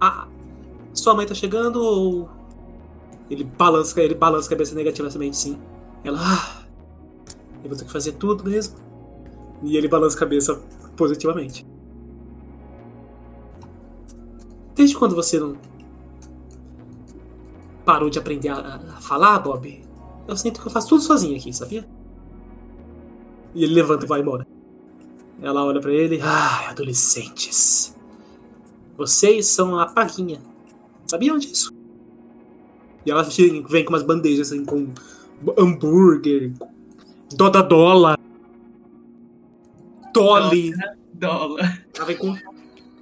[0.00, 0.28] ah,
[0.92, 2.28] sua mãe tá chegando ou
[3.30, 5.58] ele balança, ele balança a cabeça negativamente sim.
[6.04, 6.62] Ela, ah,
[7.62, 8.87] eu vou ter que fazer tudo mesmo.
[9.62, 10.60] E ele balança a cabeça
[10.96, 11.66] positivamente.
[14.74, 15.56] Desde quando você não
[17.84, 19.82] parou de aprender a, a falar, Bob?
[20.26, 21.88] Eu sinto que eu faço tudo sozinho aqui, sabia?
[23.54, 24.46] E ele levanta e vai embora.
[25.40, 26.20] Ela olha pra ele.
[26.22, 27.96] Ah, adolescentes.
[28.96, 30.40] Vocês são a praguinha.
[31.06, 31.72] Sabiam disso?
[33.06, 34.88] E ela vem com umas bandejas assim, com
[35.56, 36.52] hambúrguer,
[37.34, 38.17] Dodadola,
[40.12, 40.72] Tolly.
[41.14, 41.84] Dólar.
[41.96, 42.36] Ela vem com,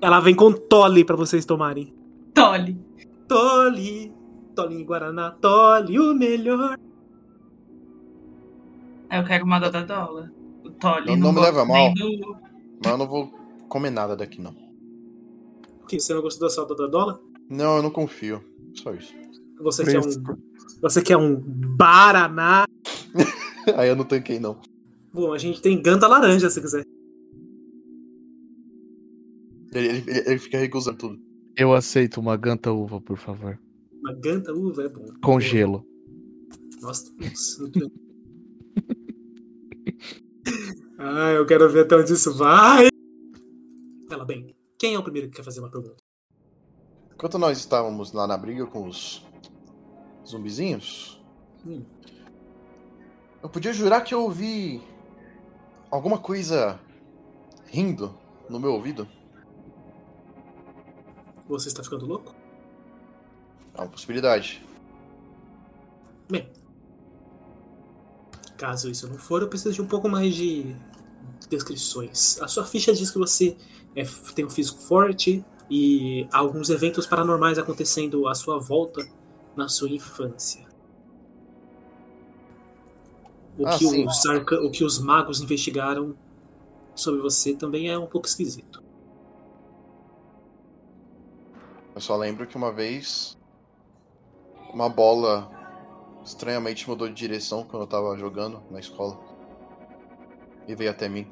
[0.01, 1.95] ela vem com Tolly pra vocês tomarem.
[2.35, 2.79] Tolly.
[3.29, 4.13] Tolly,
[4.55, 6.79] Tolly em Guaraná, Tolly, o melhor.
[9.11, 10.31] Eu quero uma dodadola.
[10.65, 11.93] O Tolly Não- não me leva mal.
[11.95, 12.37] do-
[12.85, 13.33] Mas eu não vou
[13.69, 14.55] comer nada daqui, não.
[15.83, 16.01] O que?
[16.01, 17.19] Você não gostou da salda da dólar?
[17.49, 18.43] Não, eu não confio.
[18.75, 19.15] Só isso.
[19.61, 20.37] Você quer um.
[20.83, 22.65] Você quer um Baraná?
[23.77, 24.59] Aí eu não tanquei, não.
[25.13, 26.85] Bom, a gente tem Ganta laranja, se quiser.
[29.73, 31.19] Ele, ele- ele- fica recusando tudo.
[31.57, 33.59] Eu aceito uma ganta uva, por favor.
[33.93, 35.05] Uma Ganta uva é bom.
[35.23, 35.85] Com gelo.
[36.81, 37.11] Nossa,
[40.99, 42.89] Ah, eu quero ver até onde isso vai.
[44.11, 44.47] Ela bem.
[44.79, 45.97] Quem é o primeiro que quer fazer uma pergunta?
[47.15, 49.25] Enquanto nós estávamos lá na briga com os
[50.27, 51.23] zumbizinhos,
[51.67, 51.83] Hum.
[53.43, 54.81] eu podia jurar que eu ouvi
[55.91, 56.79] alguma coisa
[57.67, 58.15] rindo
[58.49, 59.09] no meu ouvido.
[61.49, 62.35] Você está ficando louco?
[63.75, 64.65] É uma possibilidade.
[66.31, 66.51] Bem.
[68.57, 70.75] Caso isso não for, eu preciso de um pouco mais de
[71.49, 72.41] descrições.
[72.41, 73.57] A sua ficha diz que você
[73.95, 74.05] é-
[74.35, 79.07] tem um físico forte e alguns eventos paranormais acontecendo à sua volta
[79.55, 80.65] na sua infância.
[83.59, 86.15] O, Ah, que, os arca- o que os magos investigaram
[86.95, 88.83] sobre você também é um pouco esquisito.
[91.97, 93.39] Eu só lembro que uma vez
[94.71, 95.51] uma bola
[96.23, 99.19] estranhamente mudou de direção quando eu tava jogando na escola.
[100.69, 101.27] E veio até mim.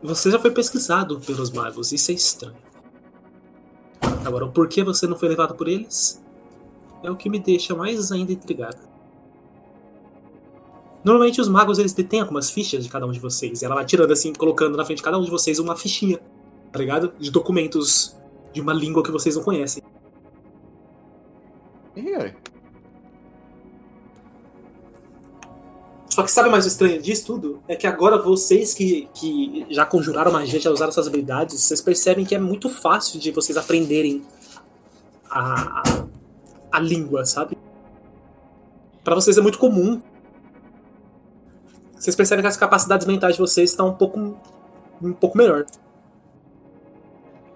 [0.00, 2.62] Você já foi pesquisado pelos magos, isso é estranho.
[4.24, 6.22] Agora, o porquê você não foi levado por eles
[7.02, 8.89] é o que me deixa mais ainda intrigado.
[11.02, 13.62] Normalmente os magos eles detêm algumas fichas de cada um de vocês.
[13.62, 16.20] E ela vai tirando assim, colocando na frente de cada um de vocês uma fichinha,
[16.70, 17.12] tá ligado?
[17.18, 18.16] De documentos
[18.52, 19.82] de uma língua que vocês não conhecem.
[21.96, 22.34] E?
[26.08, 27.62] Só que sabe mais o estranho disso tudo?
[27.68, 32.26] É que agora vocês que, que já conjuraram magia, já usaram essas habilidades, vocês percebem
[32.26, 34.22] que é muito fácil de vocês aprenderem
[35.30, 36.06] a, a,
[36.72, 37.56] a língua, sabe?
[39.04, 40.02] Pra vocês é muito comum.
[42.00, 44.18] Vocês percebem que as capacidades mentais de vocês estão um pouco,
[45.02, 45.66] um pouco melhor.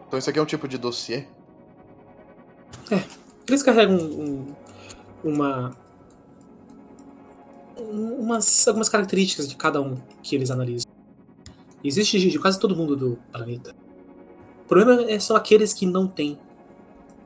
[0.06, 1.24] Então isso aqui é um tipo de dossiê?
[3.48, 4.20] Eles carregam um,
[5.24, 5.70] um- uma.
[7.78, 10.90] um- Umas, algumas características de cada um que eles analisam.
[11.82, 13.74] Existe de quase todo mundo do planeta.
[14.64, 16.38] O problema é- são aqueles que não têm.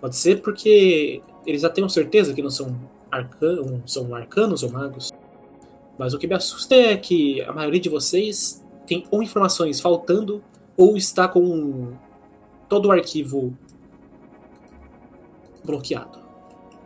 [0.01, 2.79] Pode ser porque eles já tenham certeza que não são,
[3.11, 5.11] arcan são arcanos ou magos.
[5.99, 10.43] Mas o que me assusta é que a maioria de vocês tem ou informações faltando
[10.77, 11.93] ou está com
[12.69, 13.57] todo o arquivo
[15.65, 16.19] bloqueado.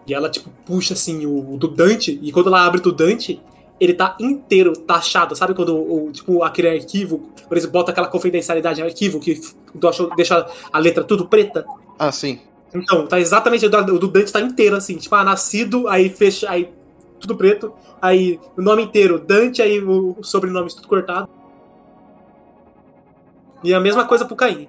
[0.07, 2.92] E ela, tipo, puxa assim o, o do Dante, e quando ela abre o do
[2.92, 3.40] Dante,
[3.79, 5.37] ele tá inteiro taxado.
[5.37, 9.40] Sabe quando o, tipo, aquele arquivo, quando eles botam aquela confidencialidade no arquivo que
[10.16, 11.64] deixa, a letra tudo preta?
[11.98, 12.40] Ah, sim.
[12.75, 16.09] Então, tá exatamente o do, o do Dante tá inteiro assim, tipo, ah, nascido, aí
[16.09, 16.72] fecha, aí
[17.23, 21.29] tudo preto, aí o nome inteiro, Dante, aí o, sobrenome tudo cortado.
[23.65, 24.69] E a mesma coisa pro Caim.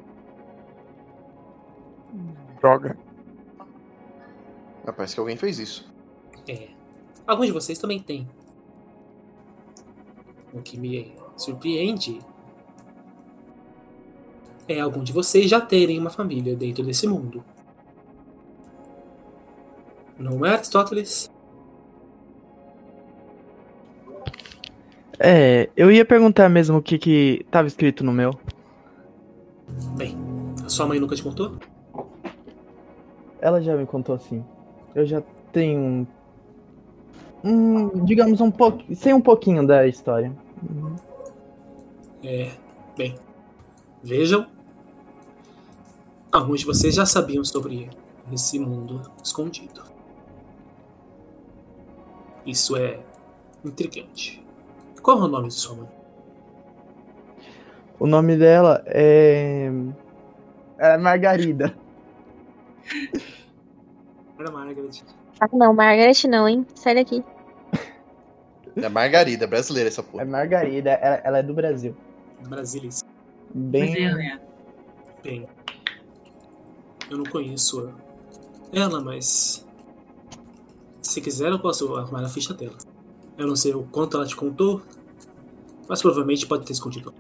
[2.60, 2.98] Droga.
[4.86, 5.92] Parece que alguém fez isso.
[6.48, 6.70] É.
[7.26, 8.30] Alguns de vocês também têm.
[10.54, 12.20] O que me surpreende
[14.68, 17.44] é algum de vocês já terem uma família dentro desse mundo.
[20.18, 21.33] Não é, Aristóteles?
[25.26, 28.38] É, eu ia perguntar mesmo o que que tava escrito no meu.
[29.96, 30.18] Bem,
[30.66, 31.58] a sua mãe nunca te contou?
[33.40, 34.44] Ela já me contou assim.
[34.94, 36.08] Eu já tenho um,
[37.42, 40.36] um digamos um pouco, sei um pouquinho da história.
[42.22, 42.52] É.
[42.98, 43.16] Bem,
[44.04, 44.46] vejam.
[46.34, 47.90] Alguns de vocês já sabiam sobre
[48.30, 49.84] esse mundo escondido.
[52.46, 53.00] Isso é
[53.64, 54.43] intrigante.
[55.04, 55.88] Qual é o nome de sua mãe?
[58.00, 59.70] O nome dela é
[60.80, 61.76] é Margarida.
[64.40, 65.04] Era Margaret.
[65.40, 66.66] Ah, não, Margaret não, hein?
[66.76, 67.24] Sai daqui.
[68.76, 70.26] É Margarida, brasileira essa É porra.
[70.26, 71.96] Margarida, ela, ela é do Brasil.
[72.48, 72.90] Brasília.
[73.54, 74.42] Bem, Brasília.
[75.24, 75.48] Bem,
[77.10, 77.94] eu não conheço
[78.74, 79.66] ela, mas
[81.02, 82.76] se quiser eu posso arrumar a ficha dela.
[83.38, 84.82] Eu não sei o quanto ela te contou,
[85.88, 87.14] mas provavelmente pode ter escondido.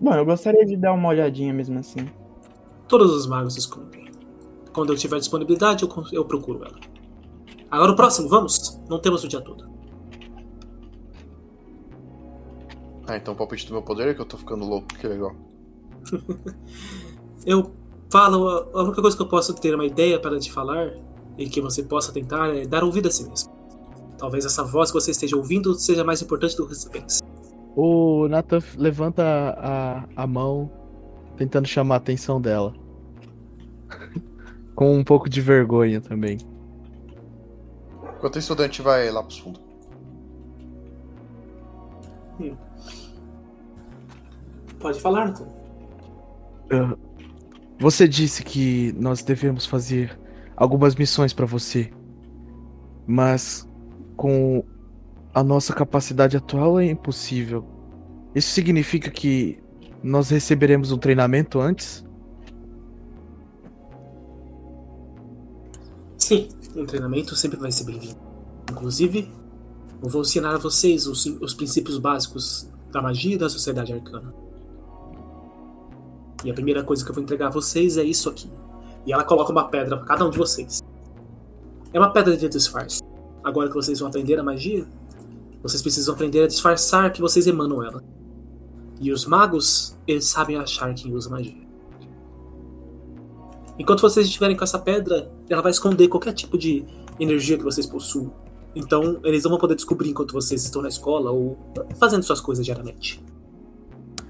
[0.00, 2.08] bom, eu gostaria de dar uma olhadinha mesmo assim.
[2.86, 4.10] Todos os magos escondem.
[4.72, 6.78] Quando eu tiver disponibilidade, eu, eu procuro ela.
[7.70, 8.80] Agora o próximo, vamos?
[8.88, 9.68] Não temos o dia todo.
[13.06, 15.34] Ah, então o palpite do meu poder é que eu tô ficando louco, que legal.
[17.46, 17.72] Eu
[18.10, 20.92] falo, a única coisa que eu posso ter uma ideia para te falar
[21.38, 23.57] e que você possa tentar é dar ouvido a si mesmo.
[24.18, 27.22] Talvez essa voz que você esteja ouvindo seja mais importante do que você pensa.
[27.76, 29.22] O Nathan levanta
[29.56, 30.70] a, a mão,
[31.36, 32.74] tentando chamar a atenção dela.
[34.74, 36.38] Com um pouco de vergonha também.
[38.16, 39.62] Enquanto o estudante vai lá pros fundos.
[44.80, 45.46] Pode falar, Nathan.
[46.70, 46.96] Ah,
[47.78, 50.18] Você disse que nós devemos fazer
[50.56, 51.92] algumas missões pra você.
[53.06, 53.68] Mas
[54.18, 54.64] com
[55.32, 57.64] a nossa capacidade atual é impossível.
[58.34, 59.62] Isso significa que
[60.02, 62.04] nós receberemos um treinamento antes?
[66.16, 68.18] Sim, um treinamento sempre vai ser bem-vindo.
[68.70, 69.30] Inclusive,
[70.02, 74.34] eu vou ensinar a vocês os, os princípios básicos da magia e da sociedade arcana.
[76.44, 78.50] E a primeira coisa que eu vou entregar a vocês é isso aqui.
[79.06, 80.80] E ela coloca uma pedra para cada um de vocês.
[81.92, 83.00] É uma pedra de disfarce.
[83.42, 84.86] Agora que vocês vão aprender a magia,
[85.62, 88.02] vocês precisam aprender a disfarçar que vocês emanam ela.
[89.00, 91.68] E os magos, eles sabem achar quem usa magia.
[93.78, 96.84] Enquanto vocês estiverem com essa pedra, ela vai esconder qualquer tipo de
[97.18, 98.30] energia que vocês possuem.
[98.74, 101.56] Então, eles não vão poder descobrir enquanto vocês estão na escola ou
[101.98, 103.22] fazendo suas coisas diariamente.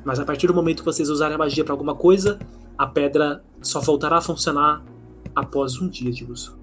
[0.05, 2.39] Mas a partir do momento que vocês usarem a magia para alguma coisa,
[2.77, 4.85] a pedra só voltará a funcionar
[5.35, 6.58] após um dia de uso.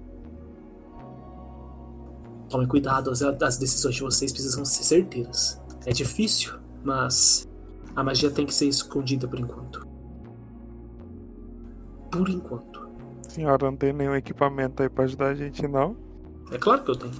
[2.48, 5.60] Tomem cuidado, as, as decisões de vocês precisam ser certeiras.
[5.84, 6.54] É difícil,
[6.84, 7.46] mas
[7.94, 9.86] a magia tem que ser escondida por enquanto.
[12.10, 12.88] Por enquanto.
[13.28, 15.96] Senhora, não tem nenhum equipamento aí pra ajudar a gente, não?
[16.50, 17.12] É claro que eu tenho.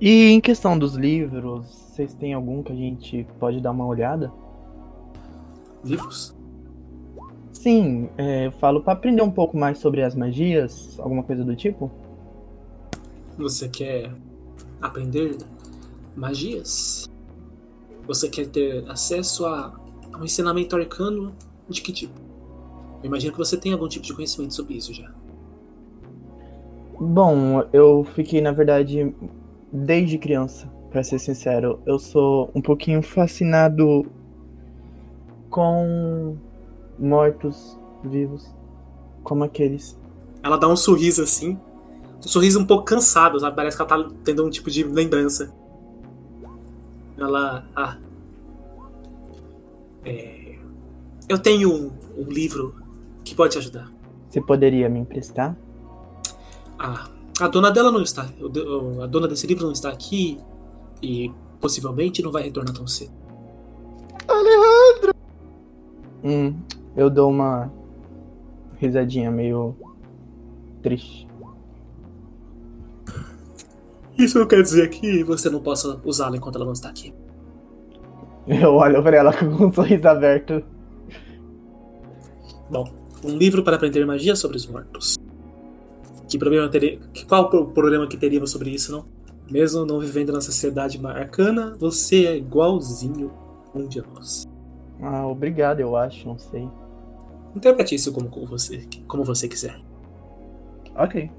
[0.00, 4.32] E em questão dos livros, vocês têm algum que a gente pode dar uma olhada?
[5.84, 6.34] Livros?
[7.52, 11.54] Sim, é, eu falo pra aprender um pouco mais sobre as magias, alguma coisa do
[11.54, 11.90] tipo.
[13.40, 14.12] Você quer
[14.82, 15.38] aprender
[16.14, 17.08] magias?
[18.06, 19.80] Você quer ter acesso a,
[20.18, 21.34] um ensinamento arcano
[21.68, 22.20] de que tipo?
[23.02, 25.10] Eu imagino que você tem algum tipo de conhecimento sobre isso já.
[27.00, 29.14] Bom, eu fiquei, na verdade,
[29.72, 34.04] desde criança, pra ser sincero, eu sou um pouquinho fascinado
[35.48, 36.36] com
[36.98, 38.54] mortos vivos,
[39.22, 39.98] como aqueles.
[40.42, 41.58] Ela dá um sorriso assim.
[42.24, 43.56] Um sorriso um pouco cansado, sabe?
[43.56, 45.52] Parece que ela tá tendo um tipo de lembrança.
[47.16, 47.64] Ela.
[47.74, 47.96] Ah.
[50.04, 50.58] É,
[51.28, 52.74] eu tenho um, um livro
[53.24, 53.90] que pode te ajudar.
[54.28, 55.56] Você poderia me emprestar?
[56.78, 57.08] Ah,
[57.40, 58.28] a dona dela não está.
[59.02, 60.38] A dona desse livro não está aqui
[61.02, 63.12] e possivelmente não vai retornar tão cedo.
[66.22, 66.54] Hum,
[66.96, 67.72] eu dou uma
[68.78, 69.74] risadinha meio
[70.82, 71.29] triste.
[74.22, 77.12] Isso não quer dizer que você não possa usá-la enquanto ela não está aqui.
[78.46, 80.62] Eu olho pra ela com um sorriso aberto.
[82.70, 82.84] Bom,
[83.24, 85.16] um livro para aprender magia sobre os mortos.
[86.28, 86.98] Que problema teria.
[87.12, 89.04] que- Qual o problema que teríamos sobre isso, não?
[89.50, 93.32] Mesmo não vivendo na sociedade arcana, você é igualzinho
[93.74, 94.44] um de nós.
[95.02, 96.68] Ah, obrigado, eu acho, não sei.
[97.56, 99.80] Interprete isso como, como você, como você quiser.
[100.94, 101.30] Ok.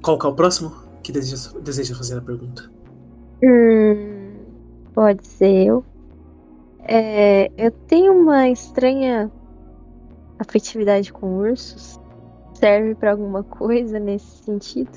[0.00, 2.70] Qual que é o próximo que deseja, deseja fazer a pergunta?
[3.42, 4.34] Hum,
[4.94, 5.84] pode ser eu.
[6.80, 9.30] É, eu tenho uma estranha
[10.38, 11.98] afetividade com ursos.
[12.54, 14.90] Serve pra alguma coisa nesse sentido?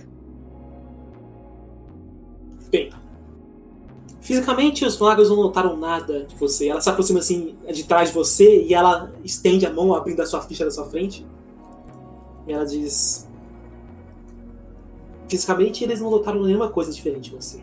[2.72, 2.92] Bem,
[4.22, 6.70] fisicamente os magos não notaram nada de você.
[6.70, 10.26] Ela se aproxima assim de trás de você e ela estende a mão abrindo a
[10.26, 11.26] sua ficha da sua frente.
[12.48, 13.25] E ela diz:
[15.28, 17.60] Fisicamente eles não notaram nenhuma coisa diferente de você.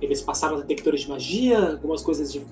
[0.00, 2.44] Eles passaram detectores de magia, algumas coisas de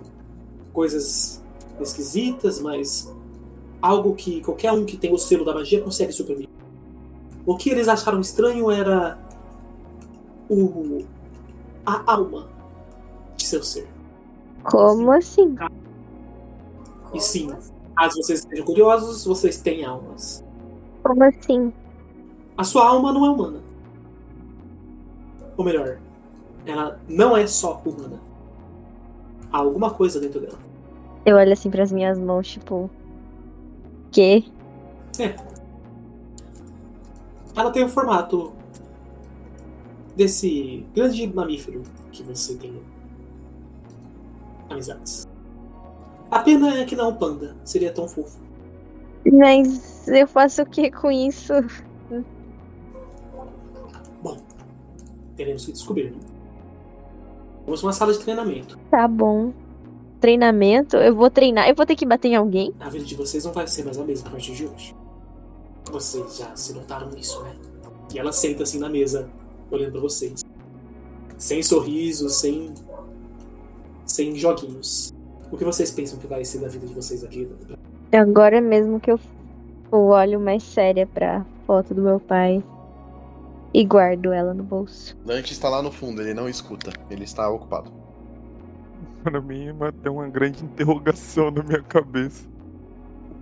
[0.72, 1.42] coisas
[1.80, 3.12] esquisitas, mas
[3.80, 6.48] algo que qualquer um que tem o selo da magia consegue suprimir.
[7.44, 9.18] O que eles acharam estranho era
[10.48, 11.04] o
[11.84, 12.48] a alma
[13.36, 13.88] de seu ser.
[14.64, 15.54] Como assim?
[17.14, 17.52] E sim,
[17.96, 20.44] caso vocês estejam curiosos, vocês têm almas.
[21.04, 21.72] Como assim?
[22.58, 23.65] A sua alma não é humana.
[25.56, 25.98] Ou melhor,
[26.64, 28.20] ela não é só humana.
[29.52, 30.58] Há alguma coisa dentro dela.
[31.24, 32.90] Eu olho assim pras minhas mãos, tipo.
[34.10, 34.50] Que?
[37.54, 38.52] Ela tem o formato
[40.14, 41.82] desse grande mamífero
[42.12, 42.80] que você tem
[44.68, 45.26] amizades.
[46.30, 48.38] A pena é que não é um panda, seria tão fofo.
[49.32, 51.52] Mas eu faço o que com isso?
[55.36, 56.10] Teremos que descobrir.
[56.10, 56.18] né?
[57.64, 58.78] Vamos uma sala de treinamento.
[58.90, 59.52] Tá bom.
[60.20, 60.96] Treinamento?
[60.96, 61.68] Eu vou treinar.
[61.68, 62.72] Eu vou ter que bater em alguém?
[62.80, 64.94] A vida de vocês não vai ser mais a mesma a partir de hoje.
[65.90, 67.52] Vocês já se notaram nisso, né?
[68.14, 69.28] E ela senta assim na mesa,
[69.70, 70.44] olhando pra vocês.
[71.36, 72.72] Sem sorriso, sem.
[74.04, 75.12] sem joguinhos.
[75.50, 77.48] O que vocês pensam que vai ser da vida de vocês aqui?
[78.12, 79.18] Agora mesmo que eu
[79.92, 82.62] eu olho mais séria pra foto do meu pai
[83.76, 85.14] e guardo ela no bolso.
[85.26, 87.92] Dante está lá no fundo, ele não escuta, ele está ocupado.
[89.22, 92.48] Pra mim, bateu uma grande interrogação na minha cabeça.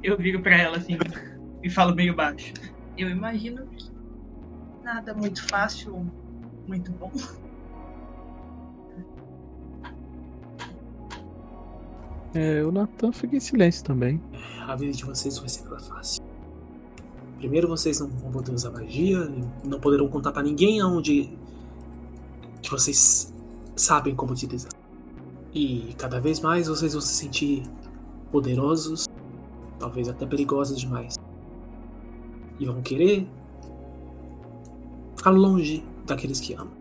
[0.03, 0.99] Eu viro pra ela assim
[1.63, 2.53] e falo meio baixo.
[2.99, 3.89] Eu imagino que
[4.83, 6.05] nada muito fácil,
[6.67, 7.13] muito bom.
[12.35, 14.21] É, o Natan fica em silêncio também.
[14.67, 16.25] A vida de vocês vai ser fácil.
[17.45, 19.31] Primeiro vocês não vão poder usar magia,
[19.63, 21.29] não poderão contar pra ninguém aonde
[22.63, 23.31] que vocês
[23.77, 24.73] sabem como utilizar.
[25.53, 27.63] E cada vez mais vocês vão se sentir
[28.33, 29.07] poderosos,
[29.79, 31.17] talvez até perigosos demais.
[32.59, 33.29] E vão querer
[35.15, 36.73] ficar longe daqueles que amam.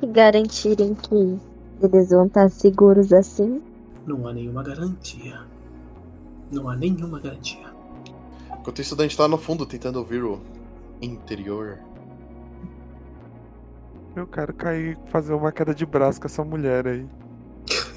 [0.00, 1.36] E garantirem que
[1.82, 3.60] eles vão estar seguros assim?
[4.06, 5.40] Não há nenhuma garantia.
[6.52, 7.71] Não há nenhuma garantia.
[8.62, 10.40] Enquanto isso, o Dante tá no fundo tentando ouvir o
[11.00, 11.80] interior.
[14.14, 17.04] Eu quero cair, fazer uma queda de braço com essa mulher aí.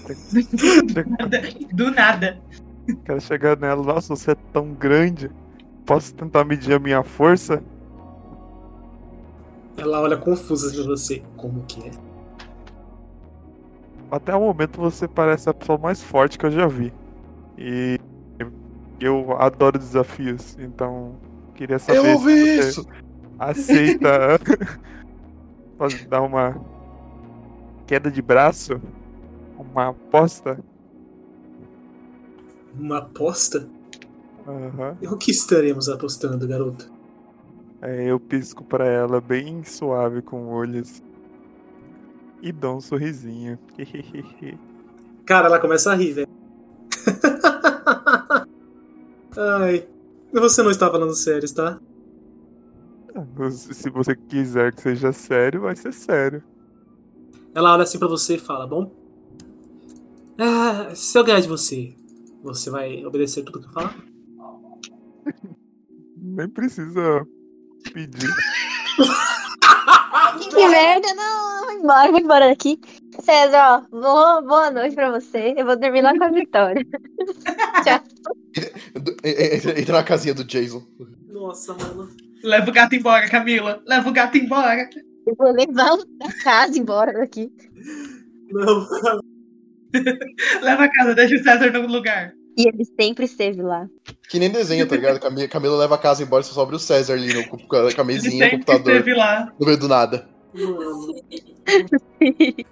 [1.72, 2.42] Do nada.
[3.06, 3.84] Quero chegar nela.
[3.84, 5.30] Nossa, você é tão grande.
[5.86, 7.62] Posso tentar medir a minha força?
[9.78, 11.22] Ela olha confusa pra você.
[11.38, 11.92] Como que é?
[14.10, 16.92] Até o momento você parece a pessoa mais forte que eu já vi.
[17.56, 18.00] E
[19.00, 21.16] eu adoro desafios, então
[21.54, 22.88] queria saber Eu ouvi se você isso!
[23.40, 24.40] aceita
[25.78, 26.56] Pode dar uma
[27.86, 28.82] queda de braço,
[29.58, 30.58] uma aposta.
[32.74, 33.68] Uma aposta?
[34.48, 34.98] Aham.
[35.02, 36.86] E o que estaremos apostando, garota?
[37.82, 41.04] É, eu pisco pra ela bem suave com olhos
[42.42, 43.60] e dou um sorrisinho.
[45.26, 46.28] Cara, ela começa a rir, velho.
[49.38, 49.88] Ai.
[50.32, 51.80] Você não está falando sério, tá?
[53.52, 56.44] Se você quiser que seja sério, vai ser sério.
[57.54, 58.92] Ela olha assim pra você e fala: Bom,
[60.38, 61.96] ah, se eu ganhar de você,
[62.44, 63.96] você vai obedecer tudo que eu falar?
[66.18, 67.26] Nem precisa
[67.94, 68.30] pedir.
[70.50, 72.80] Que merda, não, vou embora, vou embora daqui.
[73.22, 75.54] César, ó, boa, boa noite pra você.
[75.58, 76.86] Eu vou dormir lá com a Vitória.
[77.84, 78.02] Tchau.
[79.78, 80.84] Entra na casinha do Jason.
[81.30, 82.10] Nossa, mano.
[82.44, 83.82] Leva o gato embora, Camila.
[83.88, 84.90] Leva o gato embora.
[85.28, 87.52] Eu vou levar o da casa embora daqui.
[88.52, 88.88] Não.
[90.62, 92.34] Leva a casa, deixa o César no lugar.
[92.58, 93.88] E ele sempre esteve lá.
[94.30, 95.20] Que nem desenho, tá ligado?
[95.20, 97.80] Cam- Camila leva a casa embora e só sobra o César ali no, com a
[97.80, 99.54] Ele camezinha, sempre computador, esteve lá.
[99.60, 100.28] no meio do nada.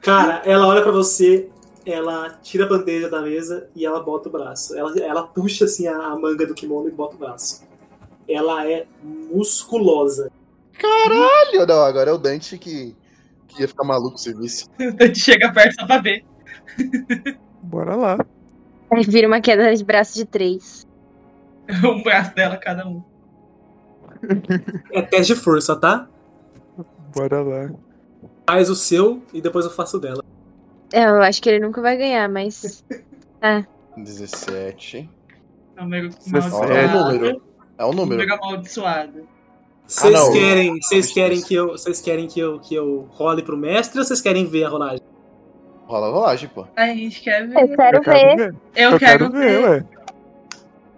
[0.02, 1.50] Cara, ela olha pra você,
[1.86, 4.78] ela tira a bandeja da mesa e ela bota o braço.
[4.78, 7.64] Ela, ela puxa assim a, manga do kimono e bota o braço.
[8.28, 10.32] Ela é musculosa.
[10.74, 11.66] Caralho!
[11.68, 12.96] Não, agora é o Dante que,
[13.48, 14.66] que ia ficar maluco se visse.
[14.80, 16.26] A gente chega perto só pra ver.
[17.62, 18.18] Bora lá.
[18.92, 20.88] Aí vira uma queda de braço de três.
[21.84, 23.02] Um braço dela, cada um.
[24.92, 26.10] É teste de força, tá?
[27.16, 27.72] Bora lá.
[28.48, 30.24] Faz o seu e depois eu faço o dela.
[30.92, 32.84] É, Eu acho que ele nunca vai ganhar, mas.
[33.98, 35.10] 17.
[35.78, 36.54] Número Dezessete.
[36.54, 37.42] Ó, é um número.
[37.78, 38.22] É um número.
[38.22, 39.28] Número amaldiçoado.
[39.86, 40.32] Vocês não.
[40.32, 44.06] querem, vocês querem que eu, vocês querem que eu que eu role pro mestre ou
[44.06, 45.02] vocês querem ver a rolagem?
[45.86, 46.66] Rola a rolagem, pô.
[46.76, 47.60] A gente quer ver.
[47.60, 48.12] Eu quero Eu ver.
[48.14, 48.56] quero ver.
[48.76, 49.86] Eu, Eu quero, quero ver, ué.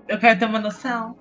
[0.08, 1.16] Eu quero ter uma noção.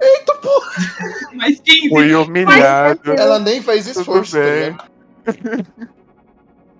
[0.00, 0.70] Eita porra!
[1.34, 1.88] Mais 15.
[1.88, 3.12] Fui humilhado.
[3.12, 4.88] Ela nem fez Tudo esforço, tá?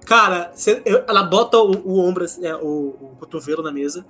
[0.07, 4.05] Cara, cê- eu- ela bota o, o ombro, é, o, o cotovelo na mesa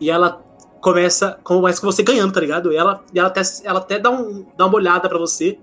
[0.00, 0.42] e ela
[0.80, 2.72] começa, começa com você ganhando, tá ligado?
[2.72, 5.58] E ela, e ela, até, ela até dá, um, dá uma olhada pra você,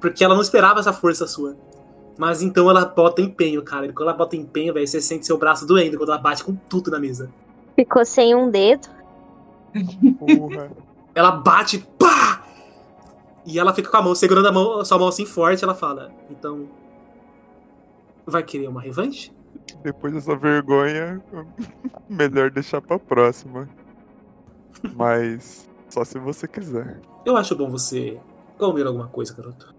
[0.00, 1.56] porque ela não esperava essa força sua.
[2.18, 3.84] Mas então ela bota empenho, cara.
[3.86, 6.54] E quando ela bota empenho, velho, você sente seu braço doendo quando ela bate com
[6.54, 7.30] tudo na mesa.
[7.74, 8.88] Ficou sem um dedo.
[10.18, 10.70] Porra.
[11.16, 12.44] Ela bate, pá!
[13.46, 15.74] E ela fica com a mão, segurando a, mão, a sua mão assim forte, ela
[15.74, 16.68] fala: Então.
[18.26, 19.32] Vai querer uma revanche?
[19.82, 21.22] Depois dessa vergonha,
[22.10, 23.66] melhor deixar pra próxima.
[24.94, 27.00] Mas só se você quiser.
[27.24, 28.20] Eu acho bom você
[28.58, 29.74] comer alguma coisa, garoto.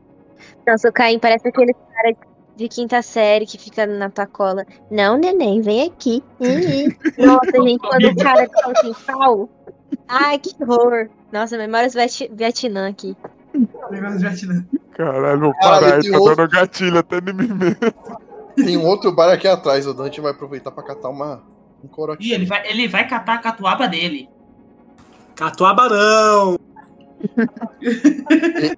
[0.66, 2.16] Nossa, o Caim parece aquele cara
[2.56, 4.66] de quinta série que fica na tua cola.
[4.90, 6.24] Não, neném, vem aqui.
[7.20, 9.50] Nossa, gente, quando o cara fala assim, pau.
[10.08, 11.10] Ai, que horror.
[11.32, 13.16] Nossa, memórias Viet- Vietnã aqui.
[13.54, 14.66] De Vietnã.
[14.94, 16.36] Caralho, parar, tá outro.
[16.36, 17.78] dando gatilho até em mim mesmo.
[18.56, 21.44] Tem um outro bar aqui atrás, o Dante vai aproveitar pra catar uma,
[21.84, 22.34] um Ih, corotinho.
[22.34, 24.28] ele vai, ele vai catar a catuaba dele.
[25.36, 26.58] Catuaba não!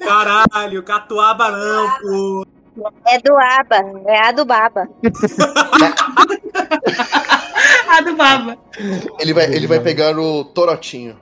[0.00, 2.46] Caralho, catuaba não, pô!
[3.06, 3.76] É do Aba,
[4.06, 4.88] é a do Baba.
[8.02, 8.58] Do baba.
[9.20, 11.18] Ele vai, ele vai pegar o torotinho.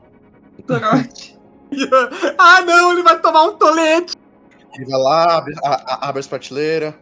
[0.67, 1.39] Torote.
[2.39, 4.15] ah, não, ele vai tomar um tolete!
[4.75, 6.95] Ele vai lá, abre, a- a- abre as prateleiras,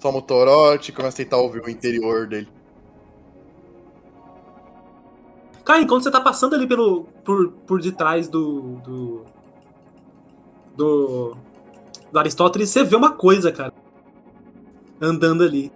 [0.00, 2.48] toma o torote e começa a tentar ouvir o interior dele.
[5.64, 9.24] Cara, enquanto você tá passando ali pelo, por, por detrás do, do.
[10.76, 11.36] do.
[12.12, 13.72] do Aristóteles, você vê uma coisa, cara.
[15.00, 15.72] Andando ali.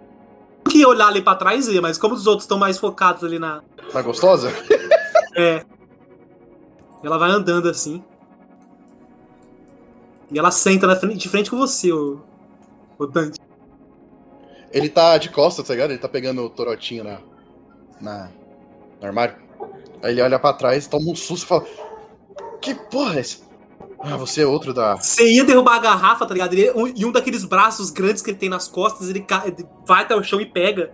[0.69, 3.61] Que olhar ali pra trás e mas como os outros estão mais focados ali na.
[3.91, 4.51] Tá gostosa?
[5.35, 5.63] É.
[7.01, 8.03] Ela vai andando assim.
[10.31, 12.19] E ela senta na frente, de frente com você, o,
[12.97, 13.39] o Dante.
[14.71, 15.91] Ele tá de costas, tá ligado?
[15.91, 17.19] Ele tá pegando o torotinho na,
[18.01, 18.29] na,
[18.99, 19.35] no armário.
[20.03, 21.65] Aí ele olha pra trás, toma um susto e fala:
[22.61, 23.48] Que porra é essa?
[24.01, 24.95] Ah, você é outro da.
[24.95, 26.53] Você ia derrubar a garrafa, tá ligado?
[26.53, 29.25] Ele- um- e um daqueles braços grandes que ele tem nas costas, ele,
[29.85, 30.91] vai até o chão e pega.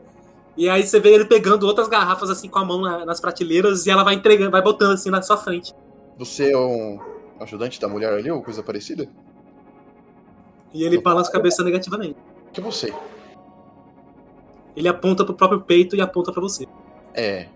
[0.58, 3.86] E aí você vê ele pegando outras garrafas assim com a mão na- nas prateleiras
[3.86, 5.74] e ela vai entregando, vai botando assim na sua frente.
[6.18, 6.98] Você é um
[7.42, 9.08] ajudante da mulher ali ou coisa parecida?
[10.74, 12.18] E ele balança a cabeça negativamente.
[12.54, 12.94] Que você?
[14.76, 16.66] Ele aponta pro próprio peito e aponta pra você.
[17.14, 17.48] É.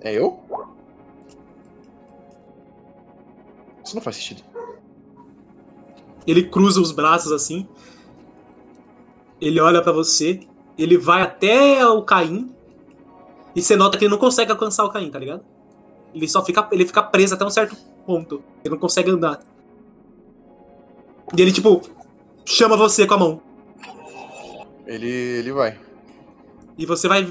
[0.00, 0.38] É eu?
[3.84, 4.42] Isso não faz sentido.
[6.26, 7.66] Ele cruza os braços assim.
[9.40, 10.40] Ele olha pra você.
[10.76, 12.52] Ele vai até o Caim.
[13.54, 15.42] E você nota que ele não consegue alcançar o Caim, tá ligado?
[16.14, 18.42] Ele só fica, ele fica preso até um certo ponto.
[18.64, 19.40] Ele não consegue andar.
[21.36, 21.80] E ele, tipo,
[22.44, 23.42] chama você com a mão.
[24.86, 25.78] Ele, ele vai.
[26.78, 27.24] E você vai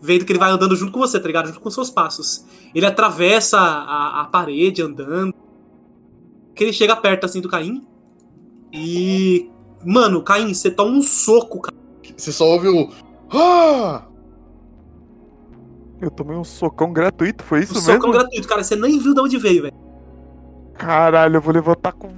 [0.00, 1.48] vendo que ele vai andando junto com você, tá ligado?
[1.48, 2.44] Junto com seus passos.
[2.74, 5.34] Ele atravessa a, a parede andando.
[6.54, 7.86] Que ele chega perto assim do Caim.
[8.72, 9.50] E.
[9.84, 11.76] Mano, Caim, você toma um soco, cara.
[12.16, 12.88] Você só ouve o.
[13.32, 14.04] Ah!
[16.00, 18.12] Eu tomei um socão gratuito, foi isso Um socão mesmo?
[18.12, 18.62] gratuito, cara.
[18.64, 19.74] Você nem viu de onde veio, velho.
[20.74, 22.10] Caralho, eu vou levantar com.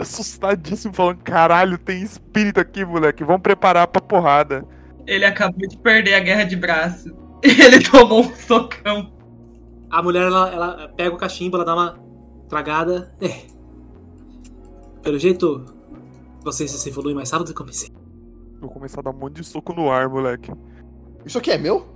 [0.00, 3.22] Assustadíssimo, falando: caralho, tem espírito aqui, moleque.
[3.24, 4.66] Vamos preparar pra porrada.
[5.06, 7.14] Ele acabou de perder a guerra de braço.
[7.44, 9.12] Ele tomou um socão.
[9.90, 11.98] A mulher, ela, ela pega o cachimbo, ela dá uma
[12.48, 13.14] tragada.
[13.20, 13.53] É.
[15.04, 15.66] Pelo jeito,
[16.42, 17.90] você se evolui mais rápido do que eu pensei.
[18.58, 20.50] Vou começar a dar um monte de soco no ar, moleque.
[21.26, 21.86] Isso aqui é meu?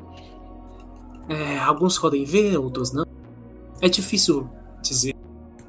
[1.26, 3.06] É, alguns podem ver, outros não.
[3.80, 4.46] É difícil
[4.82, 5.14] dizer.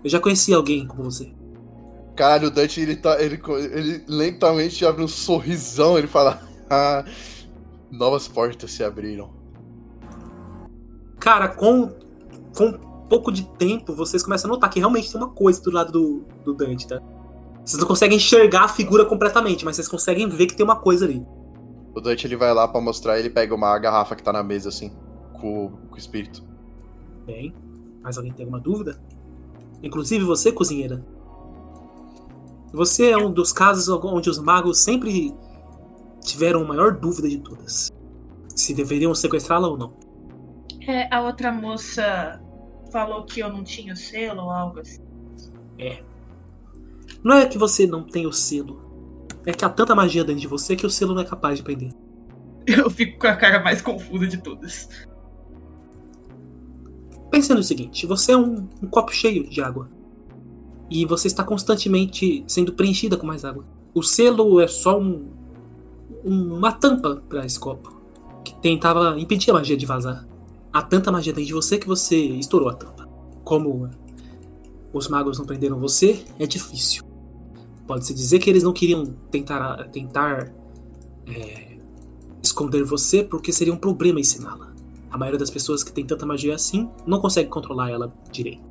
[0.03, 1.31] Eu já conheci alguém como você.
[2.13, 5.97] Caralho, o Dante ele, tá, ele, ele lentamente abre um sorrisão.
[5.97, 7.05] Ele fala: Ah,
[7.89, 9.31] novas portas se abriram.
[11.17, 11.89] Cara, com,
[12.53, 15.71] com um pouco de tempo, vocês começam a notar que realmente tem uma coisa do
[15.71, 17.01] lado do, do Dante, tá?
[17.69, 21.05] Vocês não conseguem enxergar a figura completamente, mas vocês conseguem ver que tem uma coisa
[21.05, 21.23] ali.
[21.93, 23.19] O Dante ele vai lá pra mostrar.
[23.19, 24.91] Ele pega uma garrafa que tá na mesa assim,
[25.33, 26.43] com, com o espírito.
[27.27, 27.53] Bem,
[28.01, 28.99] mais alguém tem alguma dúvida?
[29.83, 31.05] Inclusive você, cozinheira.
[32.73, 35.31] Você é um dos casos onde os magos sempre
[36.21, 37.91] tiveram a maior dúvida de todas.
[38.55, 39.93] Se deveriam sequestrá-la ou não.
[40.87, 42.41] É, a outra moça
[42.91, 45.03] falou que eu não tinha selo ou algo assim.
[47.23, 48.79] Não é que você não tem o selo.
[49.45, 51.63] É que há tanta magia dentro de você que o selo não é capaz de
[51.63, 51.91] prender.
[52.67, 54.87] Eu fico com a cara mais confusa de todas.
[57.31, 59.89] Pense no seguinte: você é um, um copo cheio de água.
[60.89, 63.63] E você está constantemente sendo preenchida com mais água.
[63.93, 65.29] O selo é só um,
[66.25, 67.99] um- uma tampa para esse copo.
[68.43, 70.27] Que tentava impedir a magia de vazar.
[70.73, 73.07] Há tanta magia dentro de você que você estourou a tampa.
[73.43, 73.89] Como
[74.91, 77.03] os magos não prenderam você, é difícil.
[77.89, 80.53] Pode-se dizer que eles não queriam tentar, tentar
[81.25, 81.75] é,
[82.39, 84.71] esconder você porque seria um problema ensiná-la.
[85.09, 88.61] A maioria das pessoas que tem tanta magia assim não consegue controlar ela direito.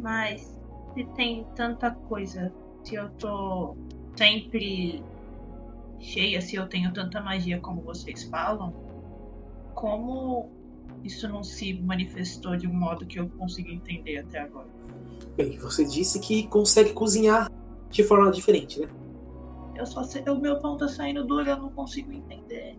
[0.00, 0.50] Mas
[0.94, 2.50] se tem tanta coisa,
[2.84, 3.76] se eu tô
[4.16, 5.02] sempre
[6.00, 8.72] cheia, se eu tenho tanta magia como vocês falam,
[9.74, 10.48] como
[11.04, 14.68] isso não se manifestou de um modo que eu consiga entender até agora?
[15.36, 17.52] Bem, você disse que consegue cozinhar
[17.90, 18.88] de forma diferente, né?
[19.76, 22.76] Eu só sei, o meu pão tá saindo duro, eu não consigo entender.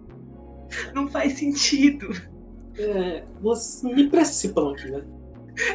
[0.93, 2.09] Não faz sentido.
[2.77, 5.03] É, você me presta esse pão aqui, né?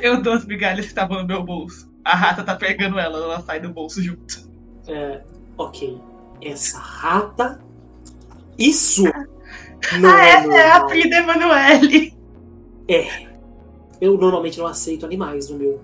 [0.01, 1.93] Eu dou as migalhas que estavam no meu bolso.
[2.05, 4.49] A rata tá pegando ela, ela sai do bolso junto.
[4.87, 5.23] É,
[5.57, 5.99] ok.
[6.43, 7.61] Essa rata.
[8.59, 9.05] Isso!
[10.01, 10.89] Não ah, é essa é a normal.
[10.89, 12.15] Frida Emanuele.
[12.89, 13.35] É.
[14.01, 15.81] Eu normalmente não aceito animais no meu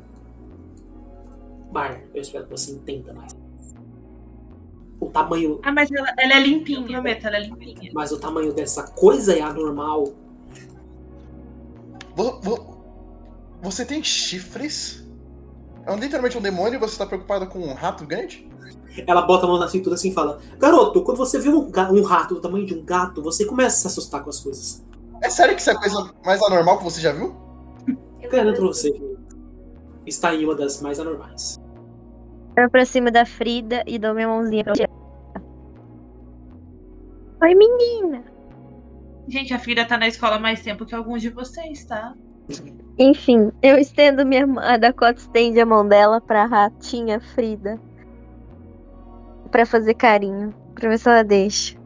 [1.73, 2.01] bar.
[2.15, 3.40] Eu espero que você entenda mais.
[5.01, 5.59] O tamanho.
[5.63, 7.91] Ah, mas ela, ela é limpinha, prometo, ela é limpinha.
[7.95, 10.13] Mas o tamanho dessa coisa é anormal.
[12.15, 12.77] Vo- vo-
[13.63, 15.07] Você tem chifres?
[15.87, 18.49] É literalmente um demônio e você tá preocupado com um rato grande?
[19.07, 22.03] Ela bota a mão na cintura assim e fala: Garoto, quando você vê um, um
[22.03, 24.85] rato do tamanho de um gato, você começa a se assustar com as coisas.
[25.23, 27.35] É sério que isso é a coisa mais anormal que você já viu?
[28.31, 29.17] Garanto pra você que
[30.07, 31.60] está em uma das mais anormais.
[32.57, 35.01] Eu pra cima da Frida e dou minha mãozinha pra ela.
[37.43, 38.25] Oi, menina.
[39.29, 42.15] Gente, a Frida tá na escola há mais tempo que alguns de vocês, tá?
[42.99, 44.63] Enfim, eu estendo minha mão.
[44.63, 47.81] A Dakota estende a mão dela pra ratinha Frida.
[49.51, 50.53] Pra fazer carinho.
[50.75, 51.79] Pra ver se ela deixa.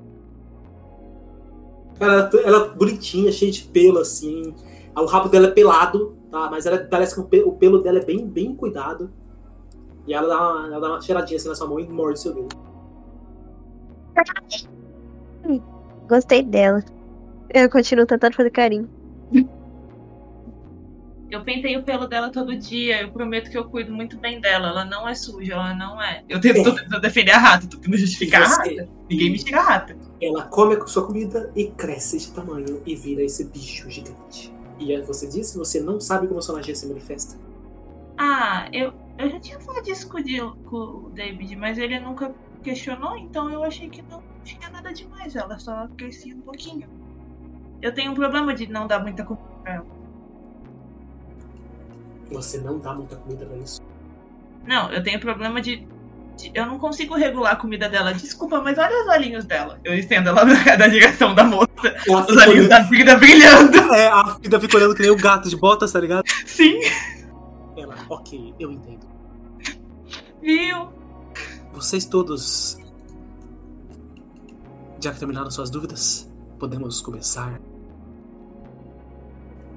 [2.00, 4.54] Ela, ela é bonitinha, cheia de pelo, assim.
[4.96, 6.48] O rabo dela é pelado, tá?
[6.50, 9.12] Mas ela parece que o pelo dela é bem, bem cuidado.
[10.06, 12.34] E ela dá, uma, ela dá uma cheiradinha assim na sua mão e morde seu
[12.34, 12.48] dedo.
[16.08, 16.82] Gostei dela.
[17.52, 18.88] Eu continuo tentando fazer carinho.
[21.30, 24.68] Eu pentei o pelo dela todo dia, eu prometo que eu cuido muito bem dela.
[24.68, 26.22] Ela não é suja, ela não é.
[26.28, 28.88] Eu tento, tô tentando defender a rata, tô tentando justificar a rata.
[29.10, 29.96] Ninguém me tira a rata.
[30.22, 34.54] Ela come a sua comida e cresce de tamanho e vira esse bicho gigante.
[34.78, 37.36] E aí você disse, você não sabe como a sua magia se manifesta.
[38.16, 42.34] Ah, eu, eu já tinha falado disso com o, com o David, mas ele nunca
[42.62, 45.36] questionou, então eu achei que não tinha nada demais.
[45.36, 46.88] Ela só crescia um pouquinho.
[47.80, 49.86] Eu tenho um problema de não dar muita comida pra ela.
[52.30, 53.80] Você não dá muita comida pra isso.
[54.66, 55.86] Não, eu tenho problema de,
[56.54, 58.14] Eu não consigo regular a comida dela.
[58.14, 59.78] Desculpa, mas olha os olhinhos dela.
[59.84, 60.42] Eu estendo ela
[60.78, 61.68] na, direção da moça.
[61.84, 63.76] Ela Os olhinhos olhando, da Frida brilhando.
[63.94, 66.24] é, a Frida fica olhando que nem o gato de botas, tá ligado?
[66.46, 66.80] Sim,
[68.08, 69.06] ok, eu entendo.
[70.40, 70.88] viu?
[71.72, 72.78] Vocês todos
[75.04, 77.60] já que terminaram suas dúvidas, podemos começar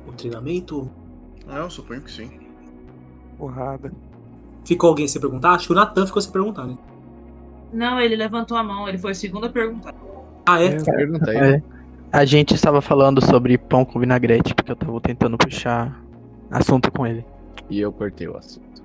[0.07, 0.89] o treinamento.
[1.49, 2.31] É, eu suponho que sim.
[3.37, 3.91] Porrada.
[4.63, 5.51] Ficou alguém sem perguntar?
[5.51, 6.77] Acho que o Natan ficou sem perguntar, né?
[7.73, 9.93] Não, ele levantou a mão, ele foi o segundo a perguntar.
[10.45, 10.77] Ah, é?
[10.77, 11.61] É.
[12.09, 16.01] A gente estava falando sobre pão com vinagrete, porque eu tava tentando puxar
[16.49, 17.25] assunto com ele.
[17.69, 18.83] E eu cortei o assunto.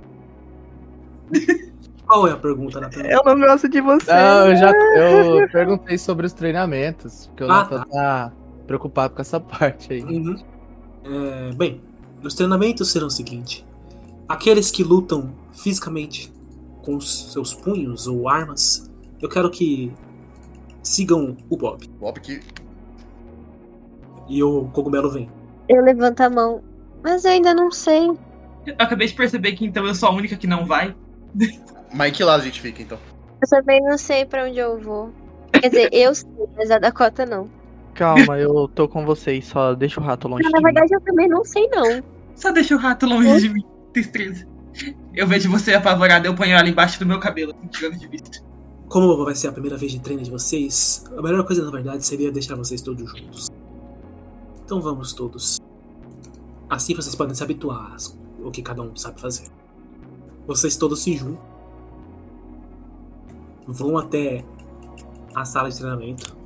[2.07, 3.03] Qual é a pergunta, Natan?
[3.03, 4.13] Eu não gosto de você.
[4.13, 8.33] Não, eu já eu perguntei sobre os treinamentos, porque o Ah, Nathan tá
[8.67, 10.03] preocupado com essa parte aí.
[10.03, 10.37] Uhum.
[11.05, 11.81] É, bem,
[12.23, 13.65] os treinamentos serão o seguinte:
[14.29, 16.33] aqueles que lutam fisicamente
[16.83, 19.93] com os seus punhos ou armas, eu quero que
[20.83, 21.89] sigam o Bob.
[22.01, 22.41] Bob que.
[24.29, 25.31] E o cogumelo vem.
[25.69, 26.63] Eu levanto a mão.
[27.03, 28.13] Mas eu ainda não sei.
[28.67, 30.95] Eu acabei de perceber que então eu sou a única que não vai.
[31.93, 32.99] Mas que lado a gente fica então?
[33.43, 35.13] Eu também não sei pra onde eu vou.
[35.53, 37.49] Quer dizer, eu sei, mas a Dakota não.
[37.95, 40.65] Calma, eu tô com vocês, só deixa o rato longe Ah, de na mim.
[40.65, 42.03] verdade, eu também não sei, não.
[42.35, 43.63] Só deixa o rato longe de mim.
[43.93, 44.47] Tristeza.
[45.15, 48.41] Eu vejo você apavorada, eu ponho ela embaixo do meu cabelo, assim, tirando de vista.
[48.89, 52.05] Como vai ser a primeira vez de treino de vocês, a melhor coisa na verdade
[52.07, 53.49] seria deixar vocês todos juntos.
[54.65, 55.59] Então vamos todos.
[56.71, 57.95] Assim vocês podem se habituar
[58.45, 59.49] ao que cada um sabe fazer.
[60.47, 61.41] Vocês todos se juntam.
[63.67, 64.45] Vão até
[65.35, 66.37] a sala de treinamento.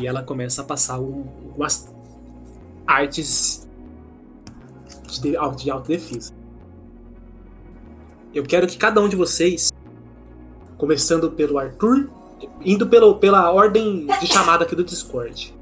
[0.00, 1.24] E ela começa a passar um-
[1.56, 1.92] umas
[2.86, 3.68] artes
[5.08, 6.32] de, de de autodefesa.
[8.32, 9.70] Eu quero que cada um de vocês
[10.78, 12.08] Começando pelo Arthur,
[12.64, 15.54] indo pelo, pela ordem de chamada aqui do Discord.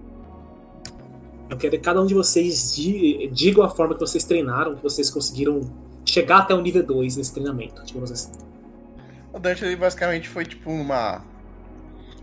[1.51, 4.82] Eu quero que cada um de vocês di- digam a forma que vocês treinaram, que
[4.82, 5.61] vocês conseguiram
[6.05, 8.32] chegar até o nível 2 nesse treinamento, digamos assim.
[9.32, 11.24] O Dante ele basicamente foi tipo uma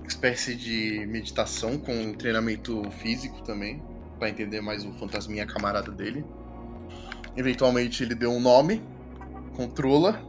[0.07, 3.81] espécie de meditação com treinamento físico também,
[4.19, 6.23] pra entender mais o fantasminha camarada dele.
[7.35, 8.81] Eventualmente ele deu um nome,
[9.55, 10.21] controla,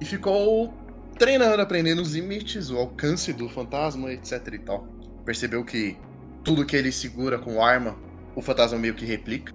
[0.00, 0.72] e ficou
[1.18, 4.86] treinando, aprendendo os limites, o alcance do fantasma, etc e tal.
[5.24, 5.96] Percebeu que
[6.44, 7.96] tudo que ele segura com arma,
[8.34, 9.52] o fantasma meio que replica.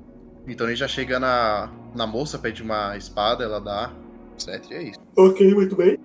[0.47, 3.91] Então ele já chega na, na moça, pede uma espada, ela dá,
[4.35, 4.71] etc.
[4.71, 4.99] E é isso.
[5.17, 5.97] Ok, muito bem.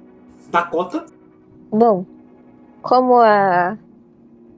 [0.51, 1.07] Dakota?
[1.71, 2.05] Bom,
[2.83, 3.79] como a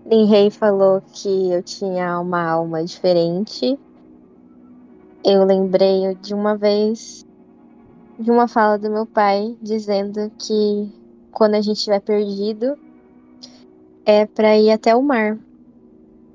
[0.06, 3.78] Linrei falou que eu tinha uma alma diferente,
[5.24, 7.24] eu lembrei de uma vez
[8.18, 10.92] de uma fala do meu pai dizendo que
[11.32, 12.78] quando a gente estiver perdido
[14.06, 15.38] é para ir até o mar.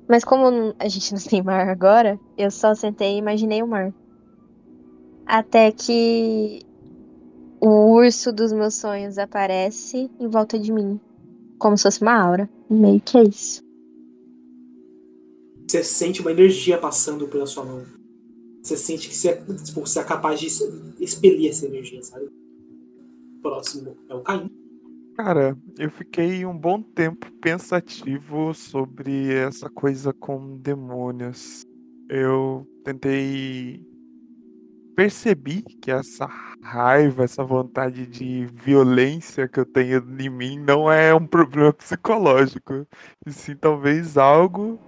[0.10, 3.93] Mas como a gente não tem mar agora, eu só sentei e imaginei o mar.
[5.24, 6.64] Até que
[7.62, 10.99] o urso dos meus sonhos aparece em volta de mim.
[11.60, 12.49] Como se fosse uma aura.
[12.68, 13.62] Meio que é isso.
[15.68, 17.86] Você sente uma energia passando pela sua mão.
[18.64, 20.47] Você sente que você, é, tipo, você é capaz de
[20.99, 22.28] expelir essa energia, sabe?
[23.43, 24.49] Próximo é o Caim.
[25.22, 31.65] Cara, eu fiquei um bom tempo pensativo sobre essa coisa com demônios.
[32.07, 33.86] Eu tentei.
[34.95, 36.26] Percebi que essa
[36.63, 42.88] raiva, essa vontade de violência que eu tenho em mim não é um problema psicológico.
[43.28, 44.80] E sim, talvez algo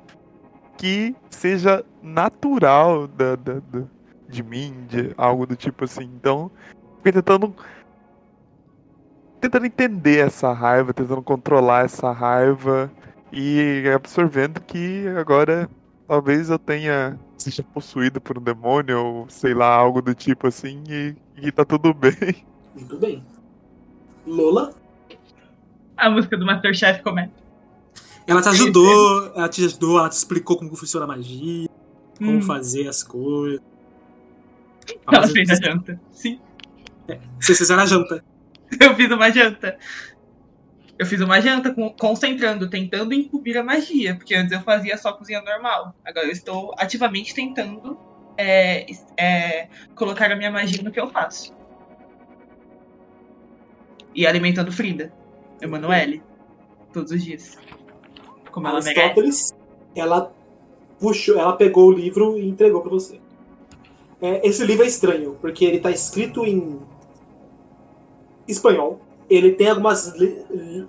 [0.77, 3.83] que seja natural da, da, da,
[4.29, 6.09] de mim, de algo do tipo assim.
[6.15, 6.49] Então,
[6.99, 7.53] fiquei tentando.
[9.41, 12.91] Tentando entender essa raiva, tentando controlar essa raiva
[13.33, 15.67] e absorvendo que agora
[16.07, 20.83] talvez eu tenha seja possuído por um demônio ou sei lá, algo do tipo assim
[20.87, 22.45] e, e tá tudo bem.
[22.75, 23.25] Muito bem.
[24.27, 24.73] Lola?
[25.97, 27.31] A música do Masterchef começa.
[28.27, 31.67] Ela te ajudou, ela te ajudou, ela te explicou como funciona a magia,
[32.19, 32.41] como Hum.
[32.43, 33.59] fazer as coisas.
[35.11, 35.99] Ela fez a janta.
[36.11, 36.39] Sim,
[37.39, 38.23] Vocês fizeram a janta.
[38.79, 39.77] eu fiz uma janta.
[40.97, 45.41] Eu fiz uma janta concentrando, tentando incubir a magia, porque antes eu fazia só cozinha
[45.41, 45.95] normal.
[46.05, 47.97] Agora eu estou ativamente tentando
[48.37, 48.85] é,
[49.17, 51.53] é, colocar a minha magia no que eu faço.
[54.13, 55.11] E alimentando Frida,
[55.59, 56.21] Emanuele,
[56.93, 57.57] todos os dias.
[58.51, 58.77] Como ela.
[58.77, 59.55] Aristóteles,
[59.95, 60.31] ela
[60.99, 63.19] puxou, ela pegou o livro e entregou pra você.
[64.21, 66.79] É, esse livro é estranho, porque ele tá escrito em
[68.47, 68.99] espanhol.
[69.29, 70.13] Ele tem algumas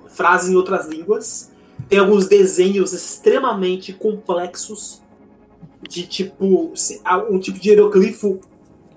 [0.09, 1.51] frases em outras línguas.
[1.89, 5.01] Tem alguns desenhos extremamente complexos.
[5.89, 6.73] De tipo.
[7.31, 8.41] Um tipo de hieroglifo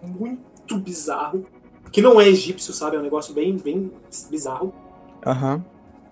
[0.02, 1.46] muito bizarro.
[1.92, 2.96] Que não é egípcio, sabe?
[2.96, 3.92] É um negócio bem, bem
[4.30, 4.74] bizarro.
[5.26, 5.64] Aham.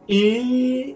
[0.07, 0.95] E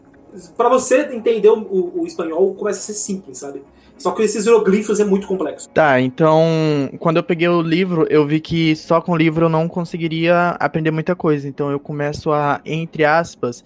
[0.58, 3.64] Pra você entender o, o- o espanhol, começa a ser simples, sabe?
[3.98, 5.70] Só que esses hieroglifos é muito complexo.
[5.70, 9.50] Tá, então, quando eu peguei o livro, eu vi que só com o livro eu
[9.50, 11.48] não conseguiria aprender muita coisa.
[11.48, 13.64] Então eu começo a, entre aspas,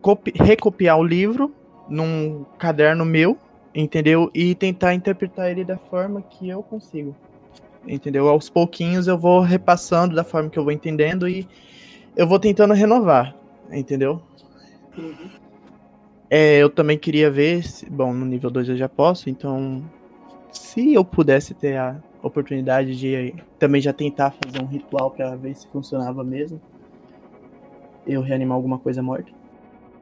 [0.00, 1.52] copi- recopiar o livro
[1.88, 3.36] num caderno meu,
[3.74, 4.30] entendeu?
[4.34, 7.14] E tentar interpretar ele da forma que eu consigo.
[7.86, 8.28] Entendeu?
[8.28, 11.46] Aos pouquinhos eu vou repassando da forma que eu vou entendendo e
[12.16, 13.36] eu vou tentando renovar,
[13.70, 14.22] entendeu?
[16.36, 19.80] É, eu também queria ver, se- bom, no nível 2 eu já posso, então
[20.50, 25.54] se eu pudesse ter a oportunidade de também já tentar fazer um ritual pra ver
[25.54, 26.60] se funcionava mesmo,
[28.04, 29.30] eu reanimar alguma coisa morta.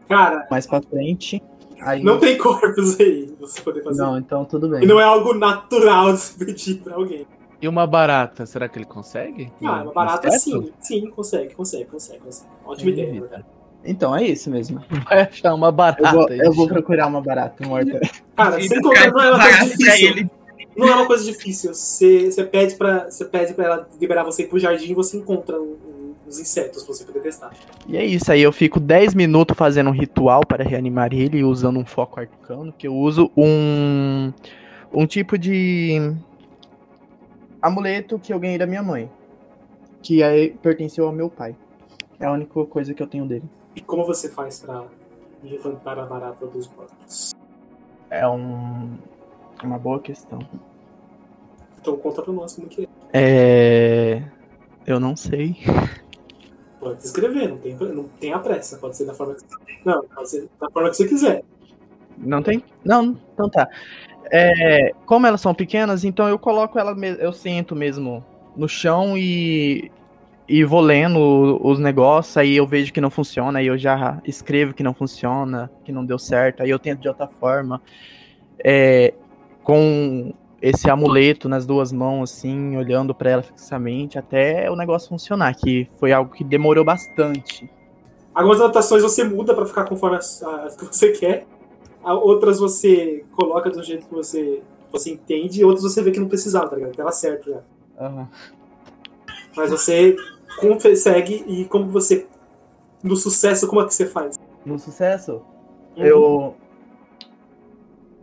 [0.08, 1.42] Cara, Mais pra frente,
[1.82, 4.00] aí não tem corpos aí pra você poder fazer.
[4.00, 4.84] Não, então tudo bem.
[4.84, 7.26] E não é algo natural de se pedir pra alguém.
[7.60, 9.52] E uma barata, será que ele consegue?
[9.62, 10.72] Ah, uma barata sim.
[10.80, 12.50] Sim, consegue, consegue, consegue, consegue.
[12.64, 13.12] Ótima ideia.
[13.12, 13.61] Eita.
[13.84, 14.80] Então é isso mesmo.
[15.08, 16.02] Vai achar uma barata.
[16.06, 18.00] Eu vou, aí, eu vou procurar uma barata morta.
[18.36, 20.30] Cara, sem contar, não é uma coisa difícil.
[20.76, 21.74] Não é uma coisa difícil.
[21.74, 25.16] Você, você, pede pra, você pede pra ela liberar você ir pro jardim e você
[25.18, 27.50] encontra um- um- uns insetos pra você poder testar.
[27.86, 31.78] E é isso aí, eu fico 10 minutos fazendo um ritual para reanimar ele, usando
[31.78, 34.32] um foco arcano, que eu uso um,
[34.92, 36.14] um tipo de
[37.60, 39.10] amuleto que eu ganhei da minha mãe,
[40.02, 41.54] que é, pertenceu ao meu pai.
[42.18, 43.44] É a única coisa que eu tenho dele.
[43.74, 44.84] E como você faz pra
[45.42, 47.32] levantar a barata dos mortos?
[48.10, 48.98] É um,
[49.62, 50.38] uma boa questão.
[51.80, 54.18] Então conta pra nós como que é.
[54.18, 54.22] É...
[54.86, 55.56] Eu não sei.
[56.78, 58.76] Pode escrever, não tem, não tem a pressa.
[58.78, 61.44] Pode ser da forma que você Não, pode ser da forma que você quiser.
[62.18, 62.62] Não tem?
[62.84, 63.68] Não, então tá.
[64.30, 68.24] É, como elas são pequenas, então eu coloco ela, eu sento mesmo
[68.56, 69.90] no chão e,
[70.52, 74.74] e vou lendo os negócios, aí eu vejo que não funciona, aí eu já escrevo
[74.74, 77.80] que não funciona, que não deu certo, aí eu tento de outra forma.
[78.62, 79.14] É,
[79.62, 85.54] com esse amuleto nas duas mãos, assim, olhando pra ela fixamente, até o negócio funcionar,
[85.54, 87.70] que foi algo que demorou bastante.
[88.34, 91.46] Algumas anotações você muda pra ficar conforme as, as que você quer.
[92.04, 94.60] Outras você coloca do jeito que você,
[94.92, 96.94] você entende, e outras você vê que não precisava, tá ligado?
[96.94, 98.28] Tava certo já.
[99.56, 100.16] Mas você
[100.56, 102.26] consegue, e como você.
[103.02, 104.38] No sucesso, como é que você faz?
[104.64, 105.42] No sucesso,
[105.96, 106.54] eu.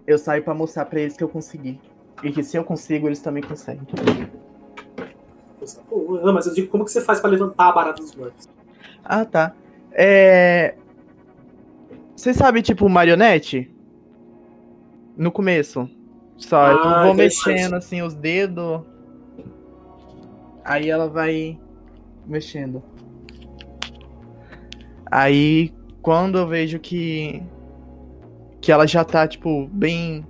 [0.08, 1.80] Eu saio pra mostrar pra eles que eu consegui.
[2.24, 3.86] E que se eu consigo, eles também conseguem.
[5.88, 8.48] Pô, não, mas eu digo, como que você faz pra levantar a barata dos mortos?
[9.04, 9.54] Ah, tá.
[9.92, 10.76] É.
[12.16, 13.72] Você sabe, tipo, marionete?
[15.16, 15.90] No começo.
[16.38, 17.48] Só, eu Ah, vou interessante.
[17.50, 18.82] mexendo assim os dedos.
[20.64, 21.60] Aí ela vai
[22.30, 22.82] mexendo.
[25.12, 27.42] Aí quando eu vejo que
[28.62, 30.26] que ela já tá tipo bem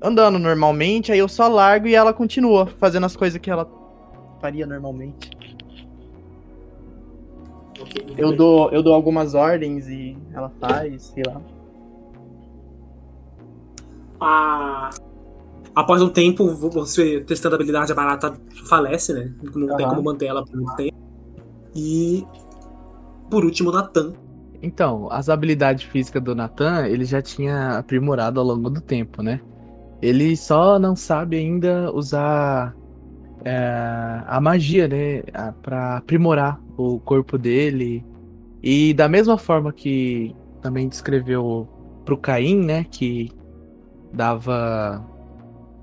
[0.00, 3.68] andando normalmente, aí eu só largo e ela continua fazendo as coisas que ela
[4.40, 5.30] faria normalmente.
[7.80, 8.36] Ok, muito Eu bem.
[8.36, 11.40] dou eu dou algumas ordens e ela faz, sei lá.
[14.18, 14.90] a-
[15.74, 18.34] após um tempo, você testando a habilidade, a barata
[18.66, 19.30] falece, né?
[19.54, 19.90] Não tem Aham.
[19.96, 20.96] como manter ela por muito tempo.
[21.76, 22.24] E
[23.30, 24.12] por último, Natan.
[24.62, 29.40] Então, as habilidades físicas do Nathan, ele já tinha aprimorado ao longo do tempo, né?
[30.00, 32.74] Ele só não sabe ainda usar
[33.44, 35.22] é, a magia, né?
[35.34, 38.04] a- Pra aprimorar o corpo dele.
[38.62, 41.68] E da mesma forma que também descreveu
[42.04, 42.84] pro Caim, né?
[42.84, 43.30] Que
[44.12, 45.04] dava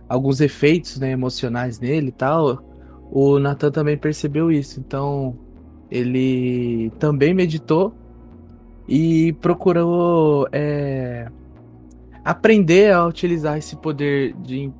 [0.09, 2.63] alguns efeitos, né, emocionais nele e tal.
[3.11, 4.79] O Nathan também percebeu isso.
[4.79, 5.37] Então,
[5.93, 7.93] ele também meditou
[8.87, 11.27] e procurou é,
[12.25, 14.71] aprender a utilizar esse poder de,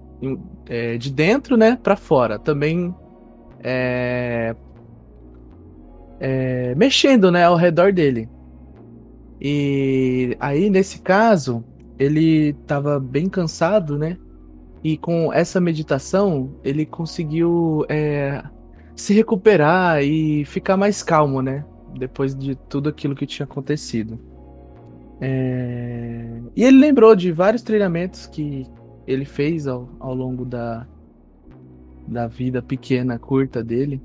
[0.67, 2.39] é, de dentro, né, para fora.
[2.39, 2.95] Também
[3.63, 4.55] é,
[6.19, 8.27] é, mexendo, né, ao redor dele.
[9.39, 11.63] E aí, nesse caso,
[11.99, 14.17] ele estava bem cansado, né?
[14.83, 18.43] E com essa meditação, ele conseguiu é,
[18.95, 21.65] se recuperar e ficar mais calmo, né?
[21.97, 24.19] Depois de tudo aquilo que tinha acontecido.
[25.19, 28.67] É, E ele lembrou de vários treinamentos que
[29.07, 30.87] ele fez ao, ao longo da,
[32.07, 34.01] da vida pequena, curta dele.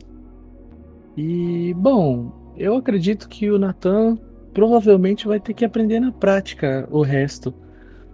[1.16, 4.18] E, bom, eu acredito que o Nathan
[4.54, 7.54] provavelmente vai ter que aprender na prática o resto.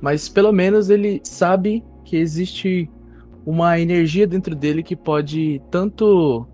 [0.01, 2.91] Mas pelo menos ele sabe que existe
[3.47, 6.47] uma energia dentro dele que pode tanto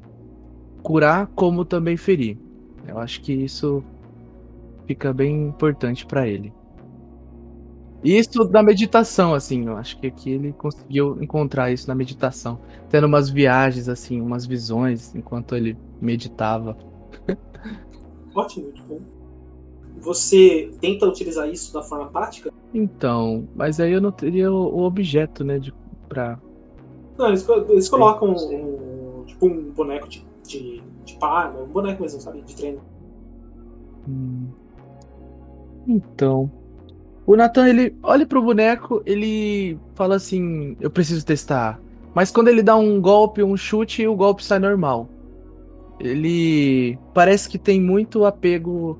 [0.83, 2.39] curar como também ferir.
[2.87, 3.83] Eu acho que isso
[4.87, 6.53] fica bem importante para ele.
[8.03, 12.59] Isso da meditação, assim, eu acho que aqui ele conseguiu encontrar isso na meditação,
[12.89, 16.77] tendo umas viagens, assim, umas visões enquanto ele meditava.
[18.35, 19.01] Ótimo, muito bom.
[19.99, 22.51] Você tenta utilizar isso da forma prática?
[22.73, 25.75] Então, mas aí eu não teria o, o objeto, né, de
[26.09, 26.41] pra.
[27.19, 32.21] Não, eles, eles colocam um, tipo um boneco de, de, de pá, um boneco mesmo,
[32.21, 32.43] sabe?
[32.43, 32.81] De treino.
[34.09, 34.49] Hum.
[35.87, 36.51] Então,
[37.27, 41.81] o Nathan ele olha pro boneco, ele fala assim: "Eu preciso testar".
[42.15, 45.09] Mas quando ele dá um golpe, um chute, o golpe sai normal.
[46.01, 48.99] Ele parece que tem muito apego.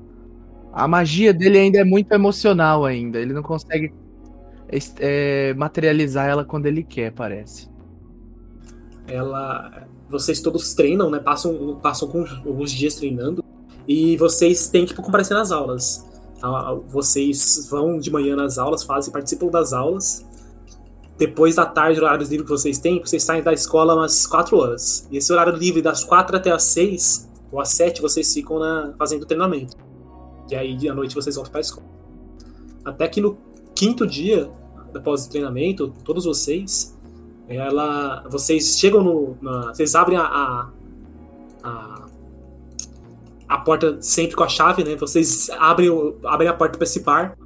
[0.71, 3.19] A magia dele ainda é muito emocional ainda.
[3.19, 3.93] Ele não consegue
[4.99, 7.69] é, materializar ela quando ele quer, parece.
[9.07, 9.87] Ela.
[10.11, 11.19] Vocês todos treinam, né?
[11.19, 12.09] Passam, passam
[12.45, 13.43] alguns dias treinando.
[13.87, 16.05] E vocês têm que comparecer nas aulas.
[16.87, 20.25] Vocês vão de manhã nas aulas, fazem, participam das aulas.
[21.17, 24.57] Depois da tarde, o horário livre que vocês têm, vocês saem da escola umas 4
[24.57, 25.07] horas.
[25.11, 28.93] E esse horário livre das 4 até as 6 ou às 7, vocês ficam na,
[28.97, 29.77] fazendo treinamento.
[30.49, 31.85] E aí, à noite, vocês voltam para a escola.
[32.83, 33.37] Até que no
[33.75, 34.49] quinto dia,
[34.95, 36.97] após o treinamento, todos vocês,
[37.57, 39.37] ela, vocês chegam no.
[39.41, 40.69] na- vocês abrem a,
[41.63, 42.07] a,
[43.47, 44.95] a, porta sempre com a chave, né?
[44.95, 47.37] Vocês abrem, o- abrem a porta para esse bar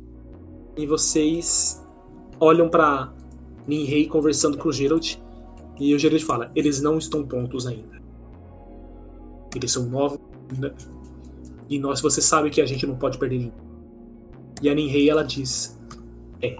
[0.77, 1.83] e vocês
[2.39, 3.11] olham para
[3.67, 5.21] Ninrei conversando com o Gerald.
[5.79, 8.01] E o Gerald fala: eles não estão prontos ainda.
[9.55, 10.19] Eles são novos.
[10.57, 10.71] né?
[11.69, 13.53] E nós, você sabe que a gente não pode perder ninguém.
[14.61, 15.77] E a Ninrei ela diz:
[16.41, 16.57] É,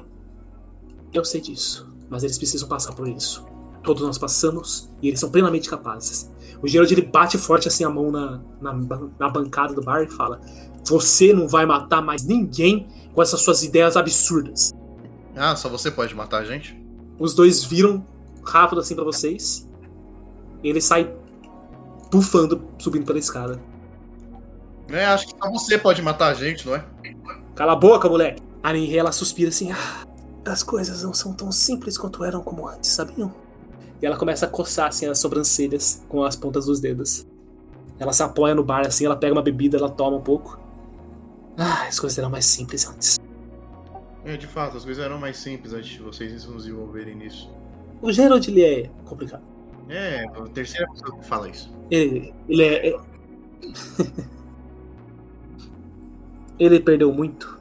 [1.14, 3.46] eu sei disso, mas eles precisam passar por isso.
[3.84, 6.32] Todos nós passamos e eles são plenamente capazes.
[6.62, 8.74] O Gerald ele bate forte assim a mão na, na,
[9.20, 10.40] na bancada do bar e fala:
[10.86, 14.72] Você não vai matar mais ninguém com essas suas ideias absurdas.
[15.36, 16.82] Ah, só você pode matar a gente?
[17.20, 18.06] Os dois viram
[18.44, 19.70] rápido assim pra vocês.
[20.64, 21.14] E ele sai
[22.12, 23.62] bufando, subindo pela escada.
[24.90, 26.86] É, acho que só você pode matar a gente, não é?
[27.56, 28.42] Cala a boca, moleque!
[28.64, 29.72] A Ninri, ela suspira assim.
[29.72, 30.05] Ah,
[30.46, 33.34] as coisas não são tão simples quanto eram como antes, sabiam?
[34.02, 37.26] E ela começa a coçar assim as sobrancelhas com as pontas dos dedos.
[37.98, 40.60] Ela se apoia no bar assim, ela pega uma bebida, ela toma um pouco.
[41.58, 43.18] Ah, as coisas eram mais simples antes.
[44.26, 47.50] É, de fato, as coisas eram mais simples antes de vocês nos envolverem nisso.
[48.02, 49.44] O Gerald, ele é complicado.
[49.88, 51.72] É, a terceira pessoa que fala isso.
[51.90, 52.90] Ele, ele é.
[52.90, 53.00] é-
[56.60, 57.60] ele perdeu muito.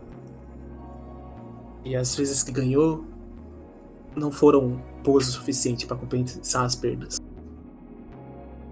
[1.85, 3.05] E as vezes que ganhou
[4.17, 7.19] não foram boas o suficiente para compensar as perdas.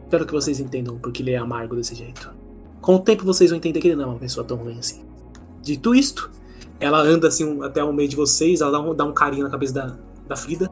[0.05, 2.33] Espero que vocês entendam porque ele é amargo desse jeito.
[2.81, 5.05] Com o tempo vocês vão entender que ele não é uma pessoa tão ruim assim.
[5.63, 6.31] Dito isto,
[6.81, 9.51] ela anda assim até o meio de vocês, ela dá um, dá um carinho na
[9.51, 9.97] cabeça da,
[10.29, 10.71] da Frida.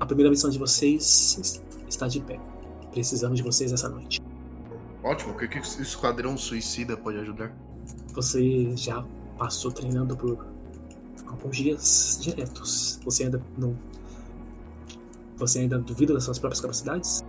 [0.00, 2.40] A primeira missão de vocês es- está de pé.
[2.90, 4.20] Precisamos de vocês essa noite.
[5.02, 7.56] Ótimo, o que, que o Esquadrão Suicida pode ajudar?
[8.12, 9.04] Você já
[9.38, 10.44] passou treinando por
[11.26, 13.00] alguns dias diretos.
[13.04, 13.76] Você ainda não.
[15.36, 17.24] Você ainda duvida das suas próprias capacidades?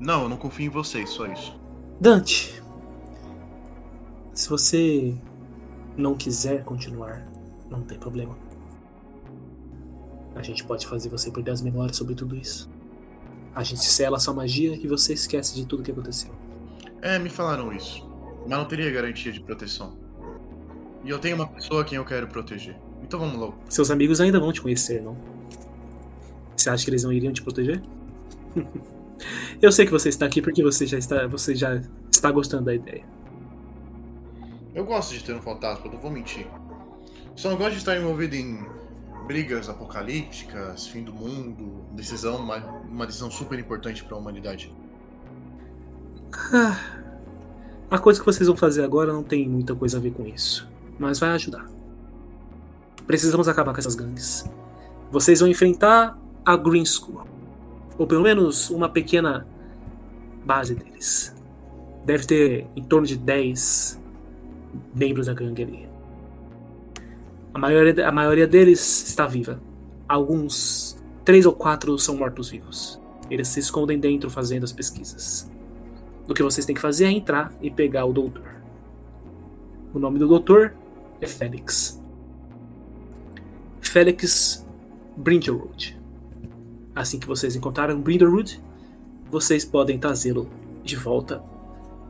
[0.00, 1.58] Não, eu não confio em vocês, só isso.
[2.00, 2.62] Dante,
[4.32, 5.16] se você
[5.96, 7.26] não quiser continuar,
[7.68, 8.36] não tem problema.
[10.36, 12.70] A gente pode fazer você perder as memórias sobre tudo isso.
[13.54, 16.30] A gente sela a sua magia e você esquece de tudo que aconteceu.
[17.02, 18.08] É, me falaram isso.
[18.46, 19.96] Mas não teria garantia de proteção.
[21.04, 22.76] E eu tenho uma pessoa a quem eu quero proteger.
[23.08, 23.54] Então vamos logo.
[23.70, 25.16] Seus amigos ainda vão te conhecer, não?
[26.54, 27.80] Você acha que eles não iriam te proteger?
[29.60, 31.80] Eu sei que você está aqui porque você já está, você já
[32.10, 33.02] está gostando da ideia.
[34.74, 36.46] Eu gosto de ter um fantasma, não vou mentir.
[37.34, 38.64] Só não gosto de estar envolvido em
[39.26, 44.70] brigas apocalípticas, fim do mundo, decisão, uma, uma decisão super importante para a humanidade.
[46.52, 46.78] Ah,
[47.90, 50.68] a coisa que vocês vão fazer agora não tem muita coisa a ver com isso,
[50.98, 51.77] mas vai ajudar.
[53.08, 54.44] Precisamos acabar com essas gangues.
[55.10, 57.26] Vocês vão enfrentar a Green School,
[57.96, 59.46] ou pelo menos uma pequena
[60.44, 61.34] base deles.
[62.04, 63.98] Deve ter em torno de 10
[64.94, 65.88] membros da gangue ali.
[67.54, 69.58] A maioria, a maioria deles está viva.
[70.06, 73.00] Alguns, três ou quatro, são mortos-vivos.
[73.30, 75.50] Eles se escondem dentro fazendo as pesquisas.
[76.28, 78.54] O que vocês têm que fazer é entrar e pegar o doutor.
[79.94, 80.74] O nome do doutor
[81.22, 81.97] é Félix.
[83.88, 84.66] Félix
[85.16, 85.98] Brinderwood.
[86.94, 88.62] Assim que vocês encontrarem Brinderwood,
[89.30, 90.48] vocês podem trazê-lo
[90.84, 91.42] de volta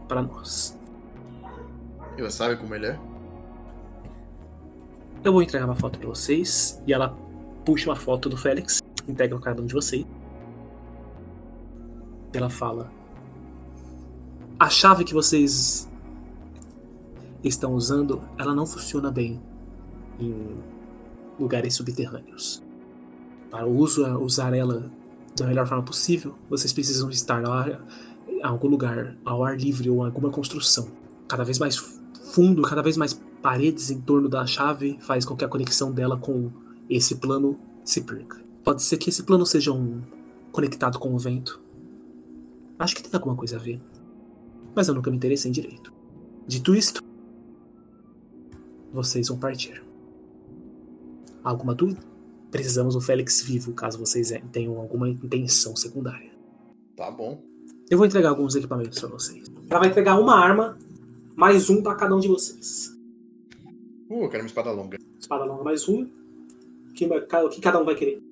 [0.09, 0.76] para nós.
[2.16, 2.99] E você sabe como ele é?
[5.22, 7.16] Eu vou entregar uma foto para vocês e ela
[7.64, 10.05] puxa uma foto do Félix, entrega a cada um de vocês.
[12.33, 12.91] E ela fala:
[14.59, 15.89] A chave que vocês
[17.45, 19.41] estão usando, ela não funciona bem
[20.18, 20.78] em
[21.39, 22.62] lugares subterrâneos.
[23.51, 24.91] Para uso, usar ela
[25.36, 27.80] da melhor forma possível, vocês precisam estar lá
[28.28, 30.89] em algum lugar ao ar livre ou alguma construção.
[31.28, 31.76] Cada vez mais
[32.32, 36.16] fundo, cada vez mais paredes em torno da chave faz com que a conexão dela
[36.16, 36.51] com
[36.91, 38.43] esse plano se perca.
[38.64, 40.03] Pode ser que esse plano seja um
[40.53, 41.61] conectado com o vento.
[42.78, 43.80] Acho que tem alguma coisa a ver.
[44.74, 45.93] Mas eu nunca me interessei em direito.
[46.47, 47.03] Dito isto,
[48.93, 49.88] vocês vão partir.
[51.49, 51.99] Alguma dúvida?
[52.51, 56.30] Precisamos do Félix vivo, caso vocês tenham alguma intenção secundária.
[56.94, 57.42] Tá bom.
[57.88, 59.51] Eu vou entregar alguns equipamentos para vocês.
[59.70, 60.76] Ela vai entregar uma arma,
[61.34, 62.94] mais um para cada um de vocês.
[64.11, 64.99] Uh, eu quero uma espada longa.
[65.18, 66.03] Espada longa mais um.
[66.03, 68.22] O que, o que cada um vai querer?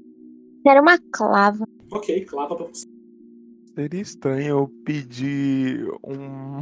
[0.62, 1.66] Quero uma clava.
[1.90, 2.84] Ok, clava pra você.
[3.74, 6.18] Seria estranho eu pedir um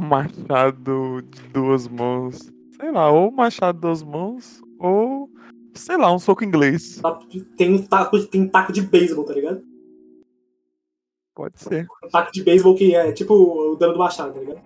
[0.07, 2.49] machado de duas mãos.
[2.79, 5.29] Sei lá, ou machado de duas mãos, ou
[5.75, 7.01] sei lá, um soco inglês.
[7.57, 9.63] Tem um taco, tem um taco de beisebol, tá ligado?
[11.33, 11.85] Pode ser.
[12.03, 14.61] Um taco de beisebol que é tipo o dano do machado, tá ligado?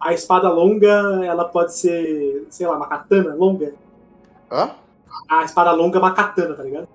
[0.00, 3.74] A espada longa, ela pode ser, sei lá, uma katana longa.
[4.50, 4.74] Hã?
[5.28, 6.88] A espada longa é uma katana, tá ligado?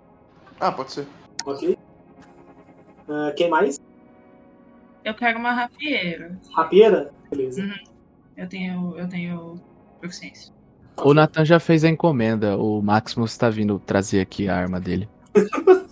[0.60, 1.08] Ah, pode ser.
[1.46, 1.78] Ok.
[3.08, 3.80] Uh, quem mais?
[5.04, 6.40] Eu quero uma rapieira.
[6.52, 7.14] Rapieira?
[7.30, 7.62] Beleza.
[7.62, 7.96] Uhum.
[8.36, 9.62] Eu tenho, eu tenho
[10.00, 10.55] proficiência.
[11.04, 12.58] O Nathan já fez a encomenda.
[12.58, 15.10] O Maximus tá vindo trazer aqui a arma dele.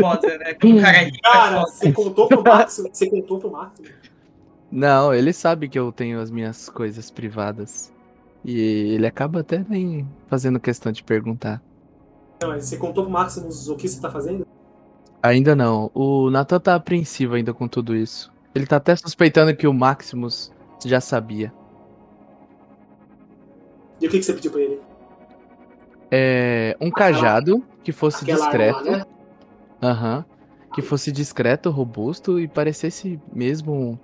[0.00, 0.54] Foda, né?
[0.54, 1.70] Com cara é Cara, foda.
[1.72, 3.80] você contou pro Max, você contou pro Max.
[4.72, 7.92] Não, ele sabe que eu tenho as minhas coisas privadas.
[8.44, 8.58] E
[8.94, 11.62] ele acaba até nem fazendo questão de perguntar.
[12.42, 14.46] Não, mas você contou pro Maximus o que você tá fazendo?
[15.22, 15.90] Ainda não.
[15.94, 18.32] O Nathan tá apreensivo ainda com tudo isso.
[18.54, 20.52] Ele tá até suspeitando que o Maximus
[20.84, 21.52] já sabia.
[24.00, 24.80] E o que, que você pediu pra ele?
[26.10, 28.78] É, um cajado que fosse Aquela discreto.
[28.78, 29.04] arma lá, né?
[29.82, 30.24] Aham.
[30.74, 33.98] Que fosse discreto, robusto e parecesse mesmo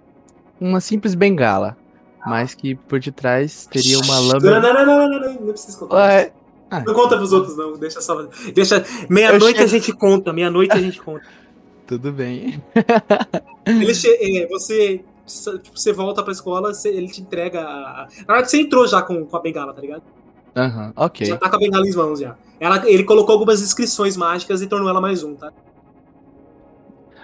[0.61, 1.76] uma simples bengala.
[2.24, 4.61] Mas que por detrás teria uma Não, lâmina.
[4.61, 5.97] não, não, não, não, não, não precisa contar.
[5.97, 6.32] Ué,
[6.86, 7.72] Não conta pros outros, não.
[7.78, 8.22] Deixa só.
[8.55, 8.84] Deixa.
[9.09, 10.32] Meia-noite Eu a gente conta.
[10.32, 11.24] Meia-noite a gente conta.
[11.86, 12.62] tudo bem.
[13.66, 15.03] Ele che- é, você.
[15.62, 17.61] Tipo, você volta pra escola, você- ele te entrega.
[17.62, 20.03] a- Na hora que você entrou já com, com a bengala, tá ligado?
[20.57, 21.26] Aham, ok.
[21.26, 22.37] Já tá com a bengala em mãos já.
[22.59, 25.53] Ela, ele colocou algumas inscrições mágicas e tornou ela mais um, tá?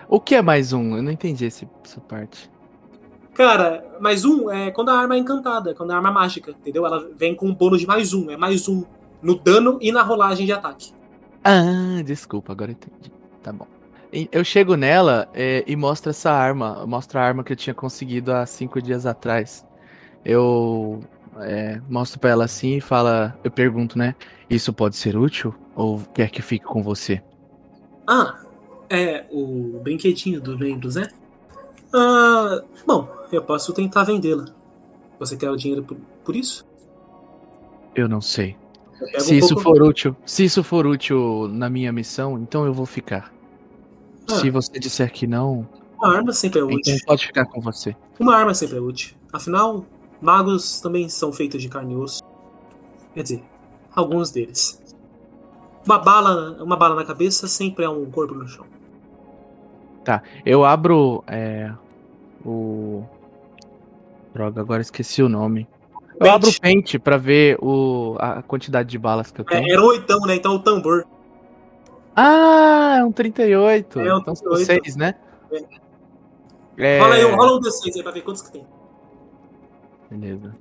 [0.09, 0.97] O que é mais um?
[0.97, 2.49] Eu não entendi esse- essa parte.
[3.35, 6.87] Cara, mais um é quando a arma é encantada, quando a arma é mágica, entendeu?
[6.87, 8.85] Ela vem com um bônus de mais um, é mais um
[9.21, 10.93] no dano e na rolagem de ataque.
[11.45, 13.13] Ah, desculpa, agora entendi.
[13.43, 13.67] Tá bom.
[14.33, 16.87] Eu chego nela é, e mostro essa arma.
[16.87, 19.67] Mostro a arma que eu tinha conseguido há cinco dias atrás.
[20.25, 21.01] Eu
[21.41, 23.39] é, mostro pra ela assim e fala.
[23.45, 24.15] Eu pergunto, né?
[24.49, 25.55] Isso pode ser útil?
[25.75, 27.23] Ou quer que fique com você?
[28.07, 28.41] Ah,
[28.89, 31.09] é o brinquedinho dos membros, né?
[31.93, 34.47] Ah, bom, eu posso tentar vendê-la.
[35.19, 36.65] Você quer o dinheiro por, por isso?
[37.95, 38.57] Eu não sei.
[39.13, 42.65] Eu Se um isso pouco- for útil, se isso for útil na minha missão, então
[42.65, 43.33] eu vou ficar.
[44.31, 44.35] Ah.
[44.37, 45.67] Se você disser que não,
[45.99, 46.99] Uma arma sempre é então útil.
[47.07, 47.95] pode ficar com você.
[48.19, 49.15] Uma arma sempre é útil.
[49.33, 49.85] Afinal,
[50.21, 52.23] magos também são feitos de carne e osso.
[53.15, 53.45] Quer dizer,
[53.95, 54.83] alguns deles.
[55.87, 58.67] Uma bala, uma bala na cabeça sempre é um corpo no chão.
[60.45, 61.73] Eu abro é,
[62.45, 63.03] o.
[64.33, 65.67] Droga, agora esqueci o nome.
[66.13, 66.31] Eu Pente.
[66.31, 69.73] abro o pente pra ver o, a quantidade de balas que eu É, tenho.
[69.73, 70.37] era oitão, né?
[70.37, 71.05] Então o tambor.
[72.17, 74.01] Ah, é um 38.
[74.01, 74.85] É um então são 38.
[74.85, 75.15] 6, né?
[75.53, 75.65] É.
[76.79, 78.67] É, Rola aí, um- rola um D6 aí pra ver quantos que tem.
[80.11, 80.53] Beleza.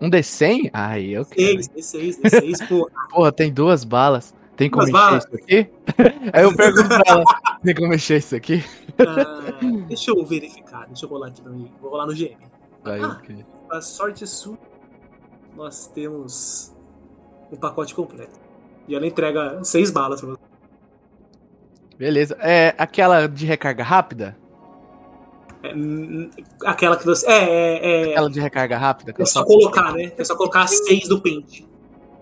[0.00, 0.70] Um D100?
[0.72, 1.62] Ai, eu quero.
[1.62, 2.90] 6, D6, D6, pô.
[3.10, 4.34] Porra, tem duas balas.
[4.56, 5.24] Tem como Duas encher balas?
[5.24, 5.70] isso aqui?
[6.32, 7.24] Aí eu pergunto pra ela:
[7.62, 8.64] tem como encher isso aqui?
[8.98, 11.70] Ah, deixa eu verificar, deixa eu rolar aqui pra mim.
[11.80, 12.36] Vou rolar no GM.
[12.84, 13.18] Aí, Ah.
[13.22, 13.44] ok.
[13.70, 14.56] A sorte sua,
[15.54, 16.74] nós temos
[17.52, 18.38] um pacote completo.
[18.88, 20.40] E ela entrega seis balas pra você.
[21.98, 22.36] Beleza.
[22.40, 24.36] É aquela de recarga rápida?
[25.62, 25.72] É,
[26.64, 27.26] aquela que você.
[27.26, 28.10] É, é, é.
[28.10, 29.14] Aquela de recarga rápida?
[29.18, 30.12] É só colocar, né?
[30.16, 31.66] É só colocar as seis do pente.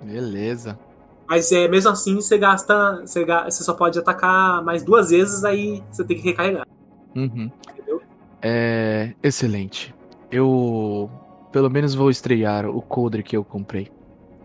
[0.03, 0.79] Beleza.
[1.27, 3.03] Mas é, mesmo assim, você gasta.
[3.05, 6.67] Você, você só pode atacar mais duas vezes, aí você tem que recarregar.
[7.15, 7.51] Uhum.
[7.71, 8.03] Entendeu?
[8.41, 9.13] É.
[9.23, 9.95] Excelente.
[10.31, 11.11] Eu.
[11.51, 13.91] Pelo menos vou estrear o coldre que eu comprei.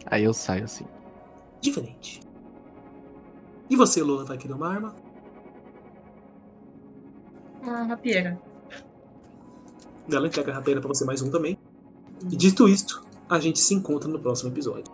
[0.05, 0.85] Aí eu saio assim.
[1.61, 2.21] Diferente.
[3.69, 4.95] E você, Lola, vai querer uma arma?
[7.61, 8.39] Uma rapieira.
[10.11, 11.57] Ela entrega a rapeira pra você mais um também.
[12.31, 14.85] E dito isto, a gente se encontra no próximo episódio.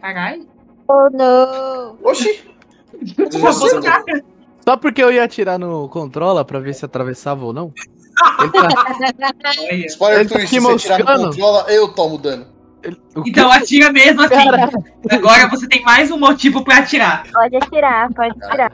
[0.00, 0.48] Caralho.
[0.88, 1.98] Oh, não!
[2.02, 2.51] Oxi!
[4.64, 7.72] Só porque eu ia atirar no controla pra ver se atravessava ou não.
[8.40, 9.86] Ele tá-.
[9.86, 12.46] Spoiler Ele tá twist, se você tirar no controla, eu tomo dano.
[12.82, 13.00] ele-?
[13.26, 14.34] Então atira mesmo assim.
[15.10, 17.24] Agora você tem mais um motivo pra atirar.
[17.32, 18.72] Pode atirar, pode atirar.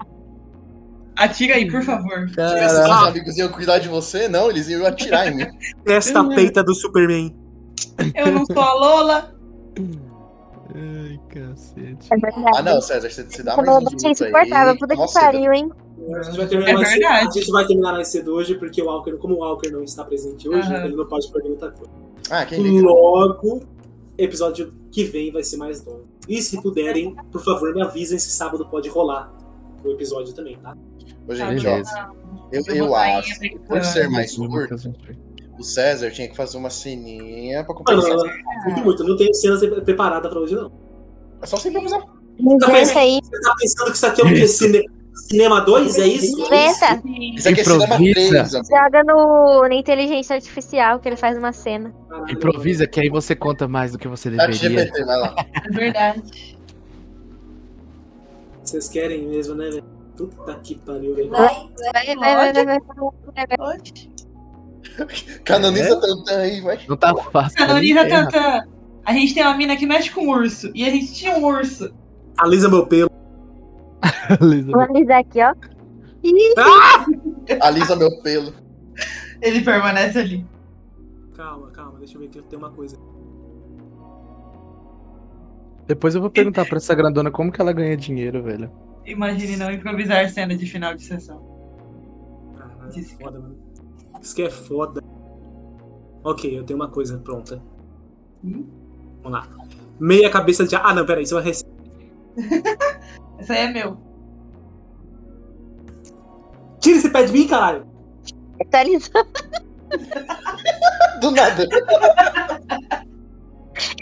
[1.16, 2.28] Atira aí, por favor.
[2.28, 2.68] Se Caraca.
[2.68, 5.46] seus amigos iam cuidar de você, não, eles iam atirar em mim.
[5.86, 7.34] Esta peita do Superman.
[8.14, 9.34] Eu não sou a Lola.
[10.74, 12.08] Ai, cacete.
[12.12, 12.50] É verdade.
[12.56, 14.10] Ah, não, César, você, você dá mais é minutos aí.
[14.12, 14.78] insuportável.
[14.78, 15.70] Puta que pariu, hein?
[16.14, 17.26] A gente vai terminar, É mais, cedo, verdade.
[17.26, 20.04] a gente vai terminar mais cedo hoje, porque o Walker, como o Walker não está
[20.04, 20.84] presente hoje, Aham.
[20.84, 21.92] ele não pode perder muita coisa.
[22.30, 22.86] Ah, quem liga?
[22.86, 23.62] Logo,
[24.16, 26.02] episódio que vem vai ser mais longo.
[26.28, 29.32] E se puderem, por favor, me avisem se sábado pode rolar
[29.84, 30.76] o episódio também, tá?
[31.26, 32.08] Ô, gente, ó, Beleza.
[32.52, 33.34] eu, Eu acho,
[33.66, 34.76] por ser mais curto.
[35.58, 38.12] O César tinha que fazer uma ceninha pra Mano, compensar.
[38.12, 38.20] eu-
[38.70, 40.70] sinto muito, não tenho cenas preparada pra hoje, não.
[41.42, 42.00] É só você improvisar.
[42.38, 43.18] Inventa aí.
[43.22, 44.46] Você tá pensando que isso aqui é o quê?
[44.48, 44.84] Cine-
[45.28, 45.98] Cinema 2?
[45.98, 46.40] É isso?
[46.40, 47.02] Inventa.
[47.36, 48.14] Isso aqui é cinema Improvisa.
[48.30, 48.68] 3, amigo.
[48.70, 51.92] Joga no, na inteligência artificial que ele faz uma cena.
[52.08, 54.78] Caralho, Improvisa, que aí você conta mais do que você Chat deveria.
[54.86, 55.34] GPT, vai lá.
[55.66, 56.18] É verdade.
[56.18, 56.30] mano.
[58.62, 59.84] Vocês querem mesmo, né, velho?
[60.16, 61.30] Puta que pariu, velho.
[61.30, 63.76] Vai, vai, vai, vai, vai, vai.
[63.76, 64.10] Oxe.
[65.44, 66.00] Canoniza É?
[66.00, 66.78] tanto aí, vai.
[66.88, 67.56] Não tá fácil.
[67.58, 68.08] Canoniza.
[68.08, 68.62] Tantan.
[69.04, 70.70] A gente tem uma mina que mexe com urso.
[70.74, 71.92] E a gente tinha um urso.
[72.36, 73.10] Alisa meu pelo.
[74.40, 74.72] Elizabeth.
[74.72, 75.54] Vou alisar aqui, ó.
[76.58, 77.06] Ah!
[77.66, 78.52] Alisa meu pelo.
[79.40, 80.46] Ele permanece ali.
[81.36, 82.96] Calma, calma, deixa eu ver aqui, tem uma coisa.
[85.86, 88.70] Depois eu vou perguntar pra essa grandona como que ela ganha dinheiro, velho.
[89.06, 91.40] Imagine não improvisar cena de final de sessão.
[92.92, 93.56] Diz- foda, mano.
[94.20, 95.02] Isso que é foda.
[96.24, 97.62] Ok, eu tenho uma coisa pronta.
[98.44, 98.66] Hum?
[99.22, 99.48] Vamos lá.
[99.98, 100.76] Meia cabeça de.
[100.76, 101.70] Ah, não, peraí, isso é uma receita.
[103.38, 103.96] Esse aí é meu.
[106.80, 107.86] Tira esse pé de mim, caralho!
[108.60, 109.10] Atualiza.
[111.20, 111.66] Do nada.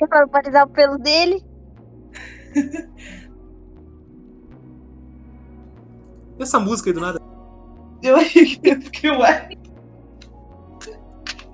[0.00, 1.44] Eu falo pra alisar o pelo dele.
[6.38, 7.20] E essa música aí do nada?
[8.02, 9.50] Eu achei que eu fiquei, ué.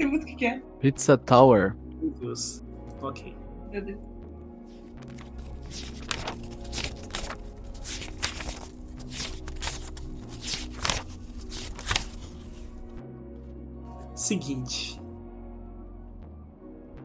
[0.02, 0.60] Que música que é?
[0.80, 1.76] Pizza Tower.
[2.00, 2.60] Meu Deus.
[3.00, 3.36] Ok.
[3.70, 4.00] Meu Deus.
[14.16, 15.00] Seguinte.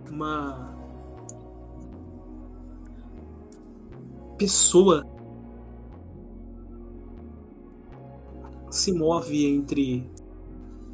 [0.10, 0.76] Uma.
[4.40, 5.06] Pessoa.
[8.72, 10.10] Se move entre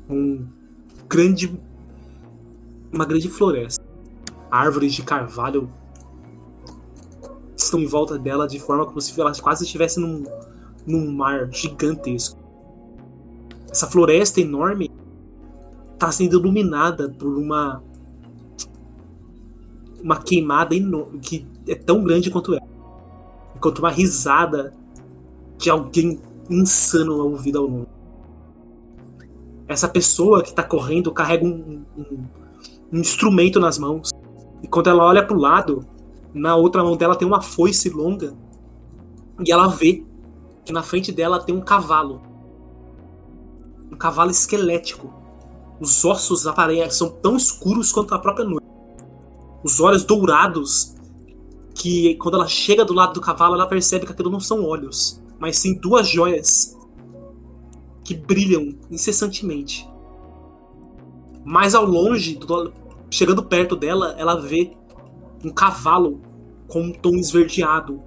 [0.10, 0.46] um
[1.08, 1.73] grande.
[2.94, 3.84] Uma grande floresta.
[4.52, 5.68] Árvores de carvalho
[7.58, 10.24] estão em volta dela de forma como se ela quase estivesse num,
[10.86, 12.38] num mar gigantesco.
[13.70, 14.92] Essa floresta enorme
[15.94, 17.82] está sendo iluminada por uma
[20.04, 22.68] uma queimada enorme que é tão grande quanto ela.
[23.56, 24.74] Enquanto uma risada
[25.58, 27.88] de alguém insano ao ouvido ao longe.
[29.68, 32.43] Essa pessoa que está correndo carrega um, um-
[32.94, 34.12] um instrumento nas mãos.
[34.62, 35.86] E quando ela olha para o lado,
[36.34, 38.34] na outra mão dela tem uma foice longa.
[39.46, 40.06] E ela vê
[40.64, 42.22] que na frente dela tem um cavalo.
[43.92, 45.12] Um cavalo esquelético.
[45.80, 48.66] Os ossos aparecem são tão escuros quanto a própria noite.
[49.64, 50.96] Os olhos dourados,
[51.74, 55.22] que quando ela chega do lado do cavalo, ela percebe que aquilo não são olhos,
[55.40, 56.78] mas sim duas joias
[58.04, 59.90] que brilham incessantemente.
[61.44, 62.72] Mais ao longe, do-
[63.14, 64.76] chegando perto dela, ela vê
[65.46, 66.20] um cavalo
[66.68, 68.02] com um tom esverdeado,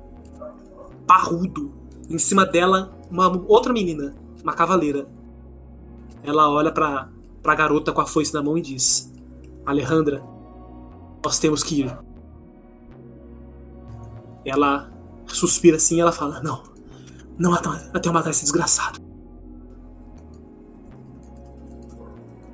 [1.07, 1.73] parrudo.
[2.11, 5.07] Em cima dela, uma outra menina, uma cavaleira.
[6.25, 7.09] Ela olha pra,
[7.41, 9.13] pra garota com a foice na mão e diz:
[9.65, 10.23] Alejandra,
[11.25, 11.99] nós temos que ir.
[14.45, 14.91] Ela
[15.29, 16.65] suspira assim e ela fala: Não,
[17.39, 18.99] não até eu matar esse desgraçado.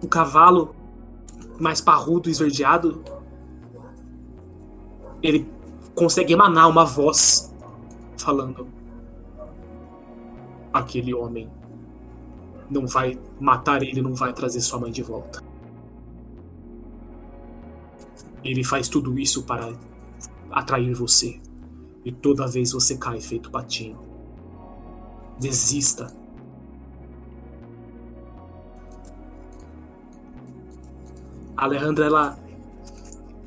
[0.02, 0.74] O cavalo,
[1.62, 3.04] mais parrudo e esverdeado,
[5.22, 5.48] ele
[5.94, 7.54] consegue emanar uma voz
[8.18, 8.66] falando:
[10.72, 11.48] Aquele homem
[12.68, 15.40] não vai matar ele, não vai trazer sua mãe de volta.
[18.42, 19.72] Ele faz tudo isso para
[20.50, 21.40] atrair você.
[22.04, 24.00] E toda vez você cai feito patinho.
[25.38, 26.12] Desista.
[31.62, 32.38] A Alejandra, ela,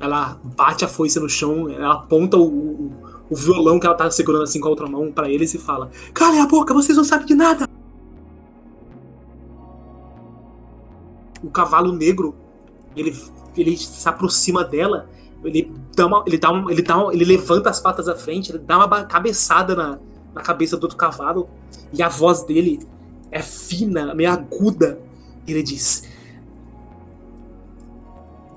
[0.00, 2.90] ela bate a foice no chão, ela aponta o,
[3.28, 5.90] o, violão que ela tá segurando assim com a outra mão para eles e fala:
[6.14, 7.68] Calem a boca, vocês não sabem de nada!
[11.44, 12.34] O cavalo negro,
[12.96, 13.14] ele,
[13.54, 15.10] ele se aproxima dela,
[15.44, 18.50] ele dá uma, ele dá uma, ele dá uma, ele levanta as patas à frente,
[18.50, 19.98] ele dá uma cabeçada na,
[20.34, 21.50] na cabeça do outro cavalo
[21.92, 22.80] e a voz dele
[23.30, 24.98] é fina, meio aguda.
[25.46, 26.15] Ele diz: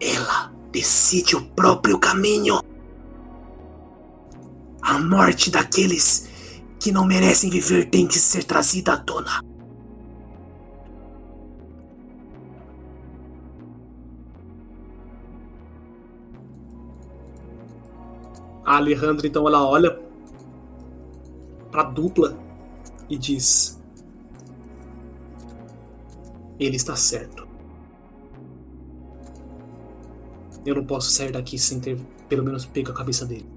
[0.02, 2.62] Ela decide o próprio caminho.
[4.82, 6.30] A morte daqueles
[6.80, 9.42] que não merecem viver tem que ser trazida à tona.
[18.66, 20.00] A Alejandra então ela olha
[21.72, 22.38] pra dupla
[23.10, 23.82] e diz:
[26.60, 27.49] Ele está certo.
[30.70, 31.98] Eu não posso sair daqui sem ter
[32.28, 33.50] pelo menos pego a cabeça dele.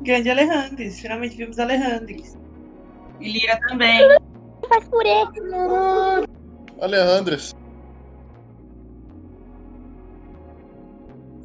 [0.00, 0.98] Grande Alejandres.
[0.98, 2.38] Finalmente vimos Alejandres.
[3.20, 4.00] E Lira também.
[4.66, 5.26] Faz purê.
[6.80, 7.54] Alejandras.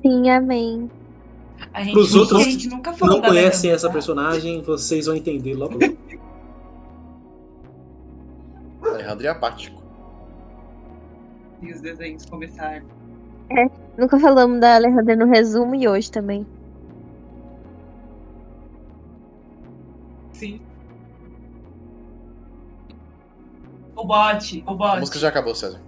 [0.01, 0.89] Sim, amém.
[1.73, 5.17] A gente, Pros outros a gente nunca falou Não conhecem Alejandra, essa personagem, vocês vão
[5.17, 5.77] entender logo.
[5.77, 5.97] logo.
[8.83, 9.88] Alejandro é apático.
[11.61, 12.85] E os desenhos começaram.
[13.97, 16.45] Nunca falamos da Alejandra no resumo e hoje também.
[20.33, 20.61] Sim.
[23.95, 24.99] O bot, o A bot.
[24.99, 25.81] música já acabou, César.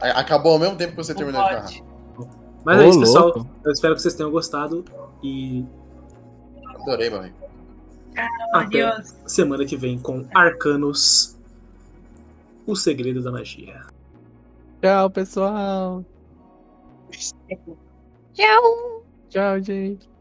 [0.00, 1.62] A- Acabou ao mesmo tempo que você O terminou de narrar.
[1.62, 1.84] bot.
[2.64, 3.46] Mas é isso, pessoal.
[3.64, 4.84] Eu espero que vocês tenham gostado.
[5.22, 5.64] E
[6.80, 7.36] Adorei, meu amigo.
[8.52, 9.14] até Adeus.
[9.26, 11.38] semana que vem com Arcanos,
[12.66, 13.80] o segredo da magia.
[14.84, 16.04] Tchau, pessoal.
[18.34, 19.06] Tchau!
[19.30, 20.13] Tchau, gente.